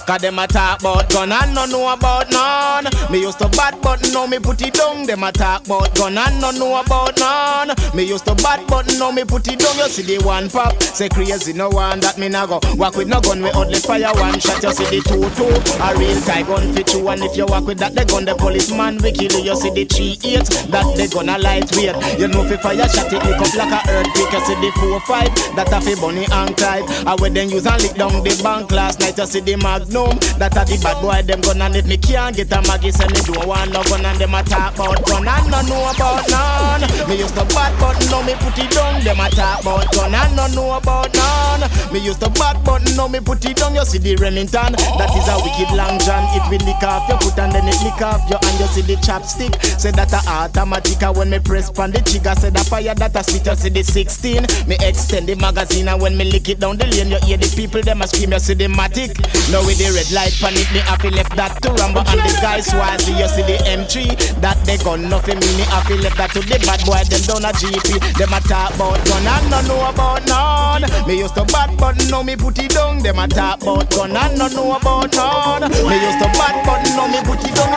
[0.06, 2.86] Cause them a talk about gun and no know about none.
[3.10, 5.06] Me used to bad but now me put it down.
[5.06, 7.72] Them a talk about gun and no know about none.
[7.96, 9.78] Me used to bad but now me put it down.
[9.78, 12.60] You see the one pop, say crazy no one that me nah go.
[12.76, 14.62] Walk with no gun, we only fire one shot.
[14.62, 15.48] You see the two two,
[15.80, 17.08] a real tie gun fit you.
[17.08, 19.52] And if you walk with that, the gun the policeman we kill you.
[19.52, 22.20] You see the three eight, that the gun a lightweight.
[22.20, 24.34] You know fi fire shot it lick up like a earthquake.
[24.34, 26.84] You see the four five, that a fi bunny and Clyde.
[27.08, 29.18] I we then use and lick down the bank last night.
[29.18, 29.56] You see the
[29.94, 32.92] magnum, that a the bad boy them gun and if me can't get a maggie,
[32.92, 35.86] say me don't want no gun and them a talk about gun and no know
[35.94, 36.82] about none.
[37.08, 39.02] Me used to bad but now me put it down.
[39.04, 41.70] Them a talk about gun and no know about none.
[41.94, 43.76] Me used to bad but now me put it down.
[43.76, 46.26] You see the Remington, that is a wicked long john.
[46.34, 48.58] It will lick off your foot and then it lick off your hand.
[48.60, 51.02] You see the chopstick, say that a automatic.
[51.04, 53.46] When me press pan the trigger, say the fire that a spit.
[53.46, 56.88] You see the 16, me extend the magazine and when me lick it down the
[56.88, 58.32] lane, you hear the people them a scream.
[58.32, 59.14] You see the matic.
[59.52, 62.72] Now with the red light panic, me happy left that to Rambo and the guys
[62.72, 63.12] swazi.
[63.12, 65.50] You see the M3, that they gun nothing me.
[65.60, 67.04] Me happy left that to the bad boy.
[67.12, 70.88] Them down a GP, them a talk about gun and no know about none.
[71.08, 73.04] Me used to bad but now me put it down.
[73.04, 75.68] Them a talk about gun and no know about none.
[75.68, 77.73] Me used to bad but now me put it down.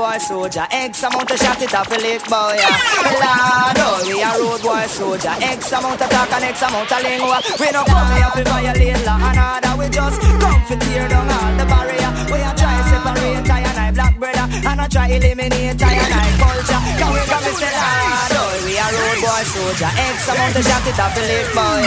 [0.00, 0.66] Boy soldier.
[0.70, 2.56] X amount of shot it off a lick boy.
[2.56, 2.72] yeah.
[3.20, 5.34] Lord, oh, we a road boy soldier.
[5.44, 7.38] X amount of talk and X amount of lingua.
[7.60, 9.72] We no come here to violate law and order.
[9.76, 12.10] We just come to tear down all the barrier.
[12.32, 16.14] We a try separate I and I black brother, and I try eliminate I and
[16.14, 16.80] I culture.
[17.00, 19.90] Can ah, we come and say Lord, oh, we a road boy soldier.
[19.96, 21.80] X amount of shot it off a lick boy.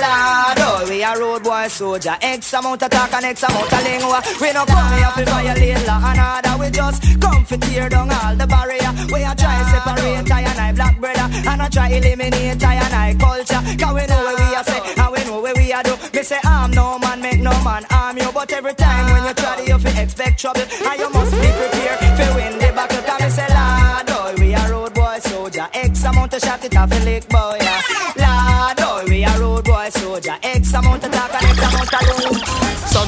[0.00, 2.16] Lord, oh, we a road boy soldier.
[2.20, 4.18] X amount of talk and X amount of lingua.
[4.40, 6.54] We no come here to violate law and order.
[6.56, 8.92] We just come to tear down all the barrier.
[9.12, 12.94] We a try separate I and I black brother, and I try eliminate I and
[12.94, 13.60] I culture.
[13.76, 15.94] Can we know where we are say, and we know where we are do.
[16.14, 19.34] Me say I'm no man, make no man arm you, but every time when you
[19.34, 23.02] try to, expect trouble, and you must be prepared for win the battle.
[23.02, 25.68] Can me say Lord, oh, we a road boy soldier.
[25.72, 27.65] X amount of shot it off a lick boy.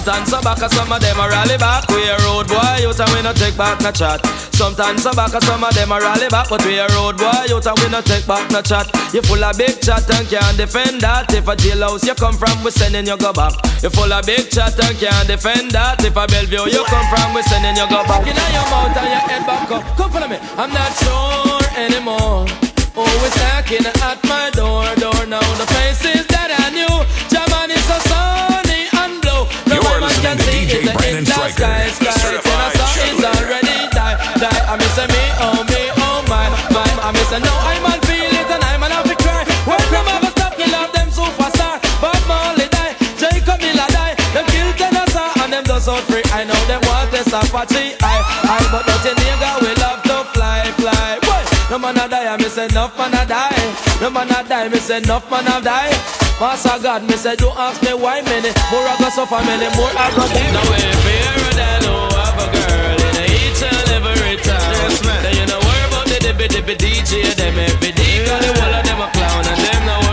[0.09, 1.85] Sometimes some back, some of them a rally back.
[1.93, 4.25] We a road boy, you and we no take back no chat.
[4.57, 7.61] Sometimes some back, some of them a rally back, but we a road boy, you
[7.61, 8.89] and we no take back no chat.
[9.13, 11.29] You full of big chat and can't defend that.
[11.35, 13.53] If a jailhouse you come from, we sending you go back.
[13.85, 16.01] You full of big chat and can't defend that.
[16.01, 18.25] If a Bellevue you come from, we sending you go back.
[18.25, 19.85] In your mouth and your head back up.
[20.01, 20.41] Come follow me.
[20.57, 22.49] I'm not sure anymore.
[22.97, 25.45] Always knocking at my door, door now.
[25.61, 26.97] The faces that I knew,
[27.29, 28.38] German is so sunny
[30.29, 32.29] can see DJ it's a Brandon in the Stryker, sky, sky.
[32.29, 32.41] A
[33.09, 34.63] it's already die, die.
[34.69, 36.85] I miss me, oh me, oh my, my.
[37.01, 39.49] I miss no, I'm on feel it and I'm on have to cry.
[39.65, 41.81] When them ever stop, off them superstar.
[42.03, 44.15] Bob Marley die, Jacob Miller die.
[44.37, 46.25] Them kill Tennessee and them out free.
[46.37, 48.17] I know them want this Apache, I,
[48.53, 48.61] I.
[48.69, 49.78] But not in nigga, we
[51.79, 53.55] no man a die, I miss enough man a die.
[54.01, 55.95] No man a die, miss enough man a die.
[56.41, 59.91] Master God, me say, don't ask me why many more I go suffer, many more
[59.95, 60.51] I go die.
[60.51, 65.23] Now if you're than who have a girl in each and every time, yes, man.
[65.23, 68.75] then you know worry about the dippy dippy DJ, them every day, cause the whole
[68.75, 70.08] of them a clown and them no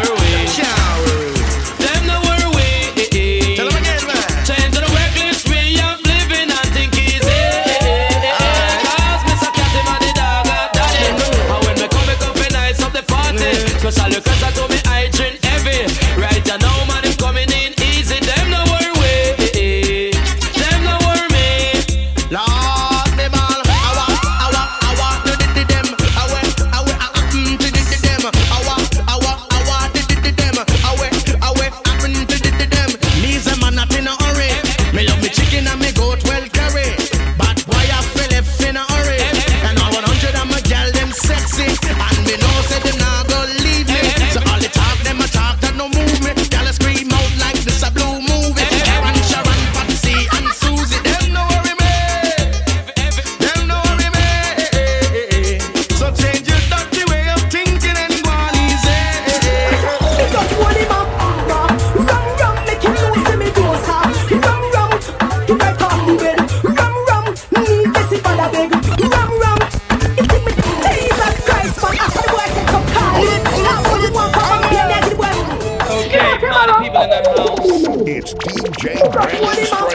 [78.27, 78.97] It's DJ
[79.39, 79.94] One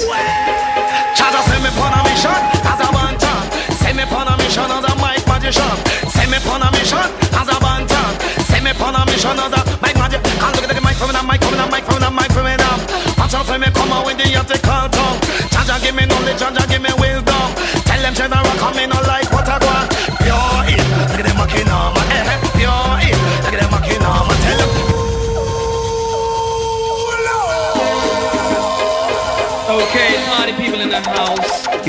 [0.00, 3.40] Jah Jah send me on a mission as a bantam.
[3.84, 5.76] Send me pon a mission as a mic magician.
[6.08, 7.04] Send me pon a mission
[7.36, 8.10] as a bantam.
[8.48, 10.22] Send me pon a mission as a mic magic.
[10.24, 12.46] Can't look at the mic from the mic from the mic from the mic from
[12.48, 12.80] it up.
[13.20, 15.20] Watch out for me come out with the ethical tongue.
[15.52, 17.48] Jah Jah give me knowledge, Jah Jah give me wisdom.
[17.84, 19.59] Tell them general come in no like what I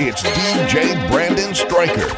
[0.03, 2.09] It's DJ Brandon Stryker.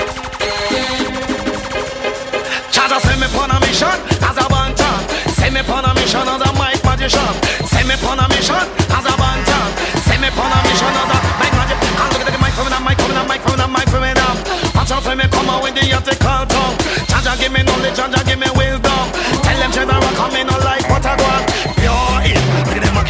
[2.72, 3.92] Jah Jah send me pon a mission
[4.24, 5.04] as a bantam.
[5.36, 7.28] Send me pon a mission as a mic magician.
[7.68, 8.56] Send me pon a mission
[8.88, 9.68] as a bantam.
[10.08, 11.76] Send me pon a mission as a mic magic.
[11.84, 14.20] Can't look at the mic from the mic from the mic from the mic it
[14.32, 14.40] up.
[14.80, 16.80] Watch out for me come out with the ethical tongue.
[17.12, 19.04] Jah Jah give me knowledge, Jah Jah give me wisdom.
[19.44, 21.52] Tell them general come in no like what I want.
[21.76, 23.04] Pure it, look at them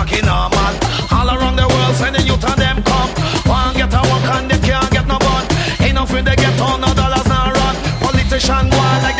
[0.00, 0.72] fucking normal.
[1.12, 3.10] All around the world, sending youth and them come.
[3.44, 5.44] One get a walk and they can't get no bun.
[5.84, 7.76] Enough with the ghetto, no dollars, no run.
[8.00, 9.19] Politician, one like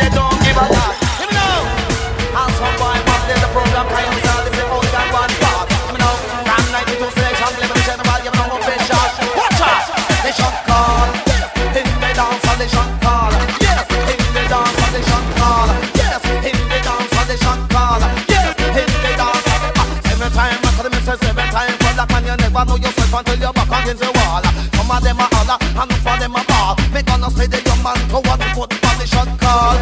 [23.11, 24.43] yourself until you're back against the wall.
[24.73, 26.75] Some of them are holler, and for them are ball.
[26.93, 29.75] Make gonna say the young man foot for the shot call.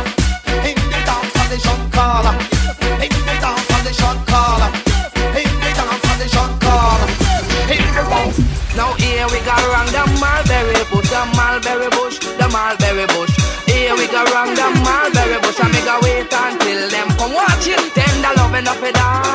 [0.65, 2.25] In the dance, they shot call.
[2.99, 4.61] In the dance, they shot call.
[5.37, 6.99] In the dance, they shot call.
[7.69, 8.37] In the dance.
[8.75, 13.33] Now here we go around the mulberry bush, the mulberry bush, the mulberry bush.
[13.67, 17.67] Here we go around the mulberry bush, and me go wait until them come watch
[17.67, 17.81] it.
[17.93, 19.28] Tender love enough it die, enough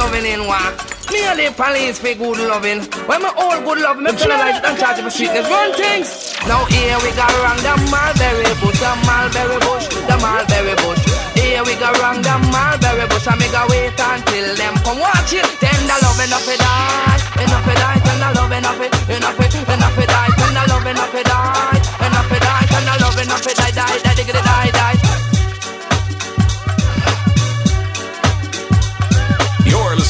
[0.00, 0.72] loving in one.
[1.12, 2.80] Me and the police for good loving.
[3.04, 5.44] When my all good love, me penalize it and charge for sweetness.
[5.44, 6.08] Run things.
[6.48, 11.02] Now here we go around the mulberry bush, the mulberry bush, the mulberry bush.
[11.36, 15.36] Here we go around the mulberry bush and me go wait until them come watch
[15.36, 15.44] it.
[15.60, 20.00] Tender love enough it die, enough it die, tender love enough it, enough it, enough
[20.00, 23.72] it die, tender love enough it die, enough it die, tender love enough it die,
[23.76, 25.09] die, die, die, die, die.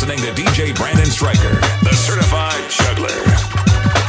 [0.00, 3.20] Listening to DJ Brandon Stryker, the certified juggler.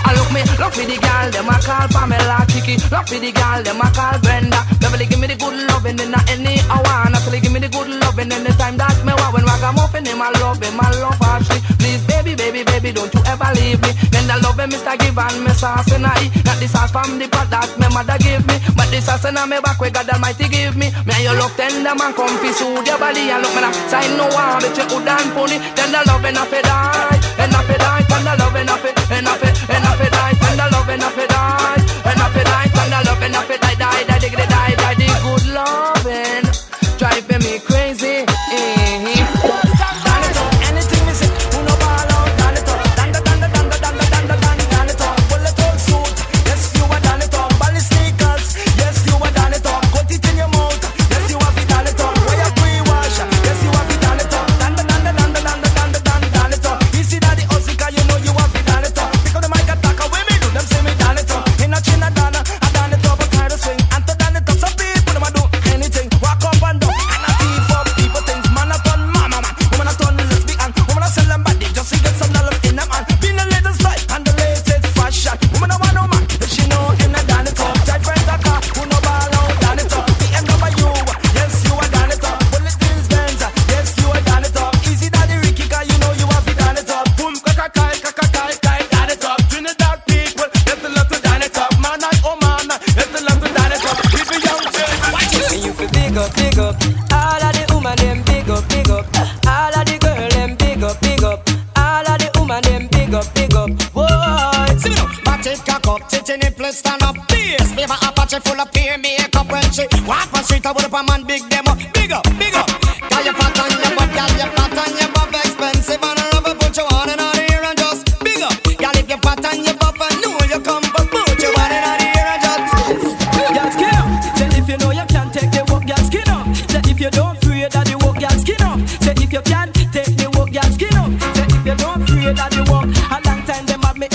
[0.07, 2.79] I look me, look for the girl, them a call Pamela Kiki.
[2.87, 4.63] Look for the girl, them a call Brenda.
[4.79, 7.11] Beverly give me the good loving in any hour.
[7.11, 9.35] Natalie give me the good loving anytime that me want.
[9.35, 11.59] When ragamuffin him, I love him, I love Ashley.
[11.75, 13.91] Please, baby, baby, baby, don't you ever leave me.
[14.13, 14.93] Then I love him, Mr.
[14.97, 16.29] Give and me sauce and I.
[16.45, 19.37] Not the sauce from the pot that me mother give me, but the sauce in
[19.49, 20.93] me back where God Almighty give me.
[21.05, 23.73] Me and you look tender man, comfy, soothe your body and look me now.
[23.89, 25.57] Sign no one, bet you good and funny.
[25.73, 29.53] Then the love enough it die, enough it die, tender love enough it, enough it,
[29.65, 33.60] enough it die, tender love enough it die, enough it die, tender love enough it
[33.60, 33.60] die,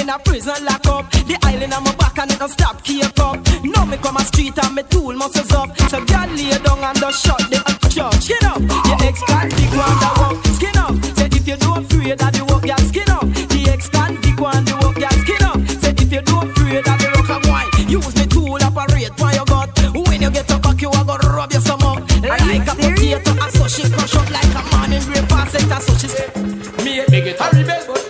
[0.07, 1.11] in a prison lock up.
[1.27, 3.39] The island on my back and it don't stop keep up.
[3.65, 5.77] Now me come a street and me tool muscles up.
[5.91, 7.59] So girl lay down and just shut the
[7.91, 8.23] church.
[8.23, 8.61] Skin up.
[8.87, 10.39] Your ex can't big one the work.
[10.55, 10.95] Skin up.
[11.17, 13.27] Say if you don't fear that the work, girl skin up.
[13.51, 15.59] The ex can't big one the work, girl skin up.
[15.83, 17.71] Say if you don't fear that the rock and wine.
[17.91, 19.71] Use me tool operate for your gut.
[19.91, 21.99] When you get up back, you are gonna rub your some up.
[22.23, 25.83] Like a potato, and so she crush up like a man in great facet, and
[25.83, 26.31] so she say.
[26.85, 28.06] Me a big it a rebel,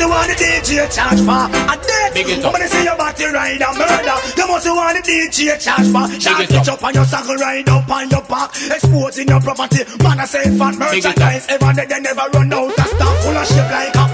[0.00, 0.04] murder?
[0.04, 2.52] You must want the DJ charge for a date Big it up.
[2.52, 6.06] When see your body ride a murder, you must want the DJ charge for.
[6.18, 9.82] Charge it up on your saddle, ride up on your back, exposing your property.
[10.02, 11.46] Man, I say fat merchandise.
[11.48, 13.14] Ever they, they never run out of stuff.
[13.24, 14.13] Full of shit like a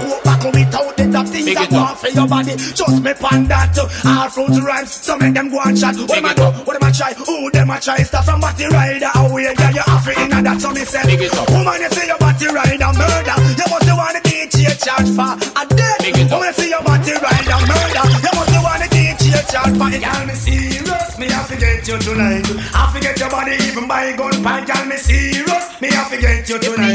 [1.57, 2.55] the top things for your body.
[2.55, 3.77] Just me pan that.
[4.05, 5.95] All fruits rhymes, so make them go and chat.
[5.95, 6.47] What am I do?
[6.65, 7.13] What am I try?
[7.13, 8.03] Who them I try?
[8.03, 9.43] Stuff from body rider away.
[9.43, 10.61] Yeah, you have it in that.
[10.61, 11.03] So me say,
[11.51, 13.37] woman, you see your body rider murder.
[13.57, 15.99] You must want the DJ charge for a dead.
[16.31, 18.05] Woman, you see your body rider murder.
[18.21, 20.01] You must want the DJ charge for it.
[20.01, 21.17] Girl, me serious.
[21.17, 22.45] Me have to get you tonight.
[22.73, 24.65] I forget your body even by gun pan.
[24.65, 25.65] Girl, me serious.
[25.81, 26.90] Me have to get you tonight.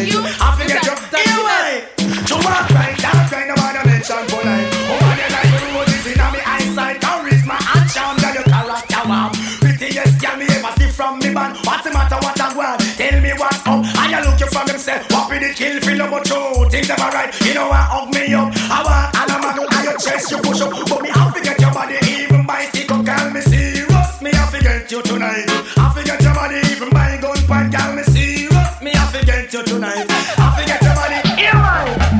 [16.86, 17.30] is never right.
[17.42, 20.38] You know I hug me up, I want and I muggle on your chest, you
[20.38, 23.40] push up, but me have to get your body even by stick up, call me
[23.40, 24.22] serious.
[24.22, 25.46] Me have to get you tonight.
[25.76, 28.70] I get your body even by gun point, call me serious.
[28.82, 30.06] Me have to get you tonight.
[30.38, 31.18] I forget your body.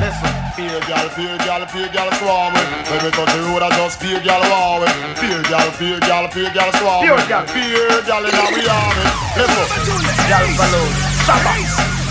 [0.03, 2.67] Listen, fear gal, fear gal, fear gal, swarm it.
[2.91, 4.93] When we touch the road, I just fear gal, wow it.
[5.19, 7.07] Fear gal, fear gal, fear gal, swarm it.
[7.07, 9.15] Fear gal, fear gal, and now we on it.
[9.39, 9.67] Listen,
[10.27, 10.87] gal, fellow,
[11.23, 12.06] stop us.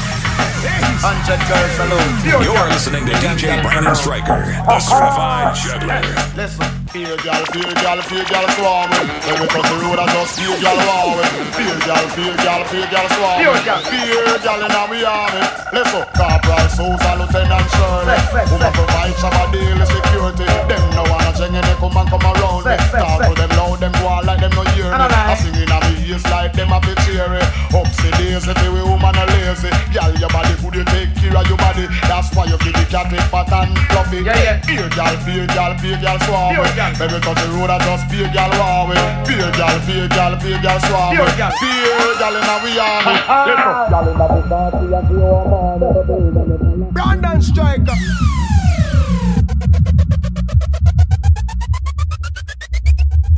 [0.65, 2.43] 100 girls salute.
[2.43, 6.01] You are listening to DJ Brandon Stryker, the certified juggler.
[6.35, 6.85] Listen.
[6.95, 9.07] Fear gal, fear gal, fear gal, swarming.
[9.27, 11.19] When we cross the road, I just fear gal, war.
[11.59, 13.37] Fear gal, fear gal, fear gal, swarm.
[13.43, 15.43] Fear gal, in our army.
[15.75, 18.15] Listen, Corporal Sousa, Lieutenant Shirley.
[18.47, 20.47] Woman provides some daily security.
[20.71, 22.63] Them no one a change, they come and come around.
[22.63, 24.97] Talk to them loud them go on like them no hear me.
[24.97, 27.41] I sing in a me ears like them a bit cheery.
[27.69, 29.69] Upsy daisy, the way woman a lazy.
[29.93, 31.85] Gal, your body good, you take care of your body.
[32.09, 34.25] That's why you give the cat it fat and fluffy.
[34.25, 34.57] Yeah, yeah.
[34.65, 36.73] Beer gal, beer gal, beer gal swam with.
[36.97, 39.05] Baby touch the road, I just beer gal war with.
[39.29, 41.37] Beer gal, beer gal, beer gal swam Beer with.
[41.37, 41.53] gal.
[41.61, 43.15] Beer gal in a we army.
[43.21, 46.89] Gal in a we party and we all man.
[46.89, 47.93] Brandon Stryker.